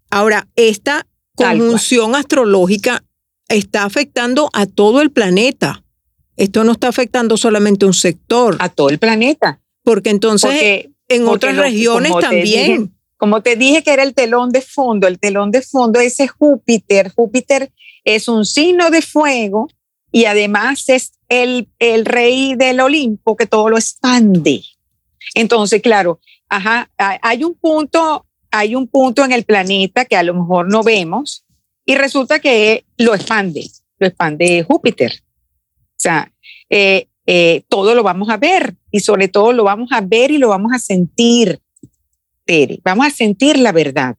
Ahora, 0.09 0.47
esta 0.55 1.07
conjunción 1.35 2.15
astrológica 2.15 3.03
está 3.47 3.83
afectando 3.83 4.49
a 4.53 4.65
todo 4.65 5.01
el 5.01 5.11
planeta. 5.11 5.83
Esto 6.37 6.63
no 6.63 6.73
está 6.73 6.87
afectando 6.87 7.37
solamente 7.37 7.85
un 7.85 7.93
sector. 7.93 8.57
A 8.59 8.69
todo 8.69 8.89
el 8.89 8.99
planeta. 8.99 9.61
Porque 9.83 10.09
entonces 10.09 10.87
en 11.07 11.27
otras 11.27 11.55
regiones 11.55 12.11
también. 12.19 12.94
Como 13.17 13.41
te 13.41 13.55
dije 13.55 13.83
que 13.83 13.93
era 13.93 14.03
el 14.03 14.13
telón 14.13 14.51
de 14.51 14.61
fondo, 14.61 15.07
el 15.07 15.19
telón 15.19 15.51
de 15.51 15.61
fondo 15.61 15.99
es 15.99 16.17
Júpiter. 16.37 17.11
Júpiter 17.15 17.71
es 18.03 18.27
un 18.27 18.45
signo 18.45 18.89
de 18.89 19.01
fuego 19.01 19.67
y 20.11 20.25
además 20.25 20.89
es 20.89 21.13
el, 21.29 21.69
el 21.79 22.05
rey 22.05 22.55
del 22.55 22.79
Olimpo 22.79 23.35
que 23.35 23.47
todo 23.47 23.69
lo 23.69 23.77
expande. 23.77 24.61
Entonces, 25.33 25.81
claro, 25.81 26.19
ajá, 26.49 26.89
hay 26.97 27.43
un 27.43 27.55
punto, 27.55 28.25
hay 28.51 28.75
un 28.75 28.87
punto 28.87 29.23
en 29.23 29.31
el 29.31 29.43
planeta 29.43 30.05
que 30.05 30.15
a 30.15 30.23
lo 30.23 30.33
mejor 30.33 30.69
no 30.69 30.83
vemos 30.83 31.45
y 31.85 31.95
resulta 31.95 32.39
que 32.39 32.85
lo 32.97 33.13
expande, 33.13 33.69
lo 33.99 34.07
expande 34.07 34.63
Júpiter. 34.63 35.21
O 35.21 35.97
sea, 35.97 36.31
eh, 36.69 37.07
eh, 37.25 37.63
todo 37.69 37.95
lo 37.95 38.03
vamos 38.03 38.29
a 38.29 38.37
ver 38.37 38.75
y 38.91 38.99
sobre 38.99 39.27
todo 39.27 39.53
lo 39.53 39.63
vamos 39.63 39.91
a 39.91 40.01
ver 40.01 40.31
y 40.31 40.37
lo 40.37 40.49
vamos 40.49 40.71
a 40.73 40.79
sentir, 40.79 41.59
Vamos 42.83 43.07
a 43.07 43.09
sentir 43.09 43.57
la 43.57 43.71
verdad. 43.71 44.15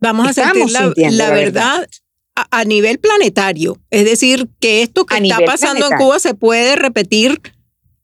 Vamos 0.00 0.28
a 0.28 0.32
sentir 0.32 0.70
la, 1.12 1.30
verdad, 1.30 1.88
A, 2.34 2.64
nivel 2.64 2.98
planetario. 2.98 3.78
Es 3.90 4.04
decir, 4.04 4.48
que 4.58 4.82
esto 4.82 5.06
que 5.06 5.16
está 5.16 5.38
pasando 5.44 5.88
en 5.88 5.96
Cuba 5.96 6.18
se 6.18 6.34
puede 6.34 6.74
repetir 6.76 7.40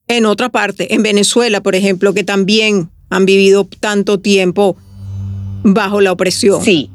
en 0.07 0.24
otra 0.24 0.48
parte, 0.48 0.94
en 0.94 1.03
Venezuela, 1.03 1.61
por 1.61 1.74
ejemplo, 1.74 2.14
que 2.14 2.24
también 2.24 2.90
han 3.11 3.27
vivido 3.27 3.68
tanto 3.81 4.20
tiempo 4.20 4.77
bajo 5.62 6.01
la 6.01 6.12
opresión. 6.12 6.62
Sí, 6.64 6.90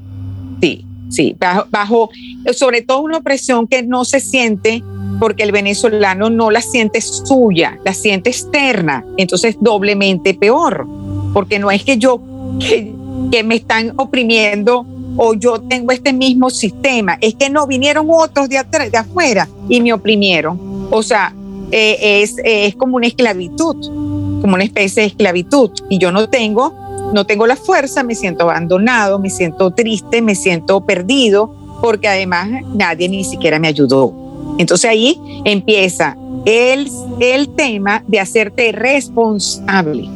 sí, 0.62 0.86
sí, 1.10 1.36
bajo, 1.70 2.10
sobre 2.54 2.82
todo 2.82 3.02
una 3.02 3.18
opresión 3.18 3.68
que 3.68 3.84
no 3.84 4.06
se 4.06 4.20
siente 4.20 4.84
porque 5.20 5.44
el 5.44 5.52
venezolano 5.52 6.30
no 6.30 6.52
la 6.52 6.62
siente 6.62 7.02
suya, 7.02 7.80
la 7.86 7.94
siente 7.94 8.30
externa, 8.30 9.06
entonces 9.18 9.58
doblemente 9.60 10.34
peor, 10.34 10.88
porque 11.34 11.60
no 11.60 11.72
es 11.72 11.84
que 11.84 11.98
yo, 11.98 12.22
que, 12.60 12.94
que 13.32 13.44
me 13.44 13.56
están 13.56 13.94
oprimiendo 13.98 14.86
o 15.18 15.34
yo 15.36 15.62
tengo 15.62 15.92
este 15.92 16.12
mismo 16.12 16.50
sistema, 16.50 17.18
es 17.22 17.36
que 17.36 17.50
no 17.50 17.68
vinieron 17.68 18.08
otros 18.10 18.50
de, 18.50 18.58
atrás, 18.58 18.92
de 18.92 18.98
afuera 18.98 19.48
y 19.70 19.80
me 19.80 19.94
oprimieron. 19.94 20.88
O 20.90 21.04
sea, 21.04 21.34
eh, 21.72 22.22
es, 22.22 22.36
es 22.44 22.76
como 22.76 22.98
una 22.98 23.08
esclavitud 23.08 24.04
como 24.44 24.56
una 24.56 24.66
especie 24.66 25.04
de 25.04 25.08
esclavitud 25.08 25.72
y 25.88 26.00
yo 26.00 26.12
no 26.12 26.28
tengo, 26.28 26.74
no 27.14 27.26
tengo 27.26 27.48
la 27.48 27.56
fuerza, 27.56 28.04
me 28.04 28.14
siento 28.14 28.44
abandonado, 28.44 29.18
me 29.18 29.30
siento 29.30 29.72
triste, 29.72 30.22
me 30.22 30.36
siento 30.36 30.86
perdido, 30.86 31.56
porque 31.82 32.10
además 32.10 32.50
nadie 32.76 33.08
ni 33.08 33.24
siquiera 33.24 33.58
me 33.58 33.70
ayudó. 33.70 34.14
Entonces 34.58 34.90
ahí 34.90 35.18
empieza 35.46 36.18
el, 36.44 36.90
el 37.22 37.56
tema 37.56 38.04
de 38.06 38.20
hacerte 38.20 38.74
responsable. 38.74 40.10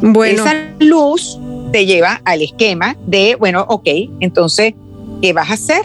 Bueno. 0.00 0.42
Esa 0.42 0.54
luz 0.78 1.38
te 1.72 1.86
lleva 1.86 2.20
al 2.24 2.42
esquema 2.42 2.96
de, 3.06 3.36
bueno, 3.36 3.64
ok, 3.68 3.88
entonces, 4.20 4.74
¿qué 5.20 5.32
vas 5.32 5.50
a 5.50 5.54
hacer? 5.54 5.82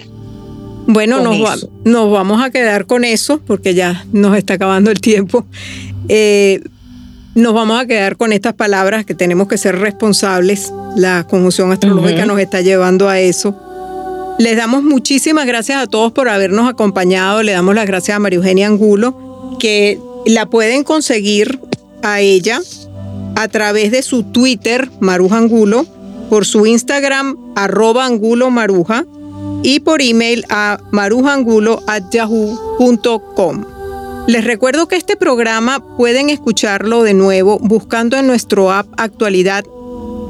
Bueno, 0.88 1.20
nos, 1.22 1.68
nos, 1.84 2.12
vamos 2.12 2.42
a 2.42 2.50
quedar 2.50 2.86
con 2.86 3.04
eso 3.04 3.42
porque 3.46 3.74
ya 3.74 4.06
nos 4.14 4.38
está 4.38 4.54
acabando 4.54 4.90
el 4.92 5.02
tiempo. 5.02 5.46
Eh, 6.08 6.62
nos 7.36 7.54
vamos 7.54 7.80
a 7.80 7.86
quedar 7.86 8.16
con 8.16 8.32
estas 8.32 8.54
palabras 8.54 9.06
que 9.06 9.14
tenemos 9.14 9.48
que 9.48 9.58
ser 9.58 9.78
responsables. 9.80 10.72
La 10.96 11.28
conjunción 11.28 11.72
astrológica 11.72 12.26
nos 12.26 12.40
está 12.40 12.62
llevando 12.62 13.10
a 13.10 13.20
eso. 13.20 13.56
Les 14.40 14.56
damos 14.56 14.84
muchísimas 14.84 15.46
gracias 15.46 15.82
a 15.82 15.88
todos 15.88 16.12
por 16.14 16.30
habernos 16.30 16.70
acompañado. 16.70 17.44
Le 17.44 17.52
damos 17.52 17.76
las 17.76 17.86
gracias 17.86 18.16
a 18.16 18.20
María 18.20 18.38
Eugenia 18.38 18.68
Angulo, 18.68 19.58
que 19.60 20.00
la 20.26 20.48
pueden 20.48 20.84
conseguir 20.84 21.60
a 22.02 22.22
ella 22.22 22.62
a 23.36 23.48
través 23.48 23.92
de 23.92 24.02
su 24.02 24.24
Twitter, 24.24 24.90
Maruja 25.00 25.38
Angulo, 25.38 25.86
por 26.30 26.46
su 26.46 26.66
Instagram, 26.66 27.38
arroba 27.56 28.06
angulo 28.06 28.50
maruja, 28.50 29.06
y 29.64 29.80
por 29.80 30.02
email 30.02 30.44
a 30.50 30.80
marujangulo.yahoo.com. 30.92 33.66
Les 34.28 34.44
recuerdo 34.44 34.88
que 34.88 34.98
este 34.98 35.16
programa 35.16 35.96
pueden 35.96 36.30
escucharlo 36.30 37.04
de 37.04 37.14
nuevo 37.14 37.60
buscando 37.60 38.18
en 38.18 38.28
nuestro 38.28 38.72
app 38.72 38.88
actualidad 38.98 39.64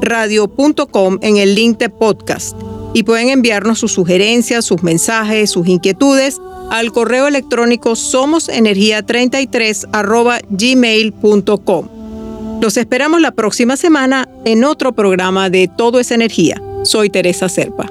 radio.com 0.00 1.18
en 1.20 1.36
el 1.36 1.56
link 1.56 1.78
de 1.78 1.88
podcast 1.88 2.56
y 2.94 3.02
pueden 3.02 3.30
enviarnos 3.30 3.80
sus 3.80 3.90
sugerencias, 3.92 4.64
sus 4.64 4.84
mensajes, 4.84 5.50
sus 5.50 5.66
inquietudes 5.66 6.40
al 6.70 6.92
correo 6.92 7.26
electrónico 7.26 7.90
somosenergia33 7.92 9.88
gmail.com. 10.48 11.97
Los 12.60 12.76
esperamos 12.76 13.20
la 13.20 13.30
próxima 13.30 13.76
semana 13.76 14.28
en 14.44 14.64
otro 14.64 14.92
programa 14.92 15.48
de 15.48 15.68
Todo 15.68 16.00
es 16.00 16.10
Energía. 16.10 16.60
Soy 16.82 17.08
Teresa 17.08 17.48
Serpa. 17.48 17.86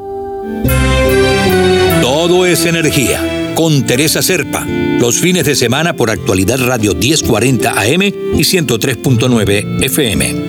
Todo 2.01 2.45
es 2.45 2.65
energía 2.65 3.53
con 3.56 3.88
Teresa 3.88 4.21
Serpa, 4.21 4.65
los 4.99 5.19
fines 5.19 5.45
de 5.45 5.56
semana 5.56 5.93
por 5.93 6.12
actualidad 6.12 6.60
radio 6.60 6.93
1040 6.93 7.71
AM 7.71 8.03
y 8.03 8.43
103.9 8.43 9.84
FM. 9.84 10.46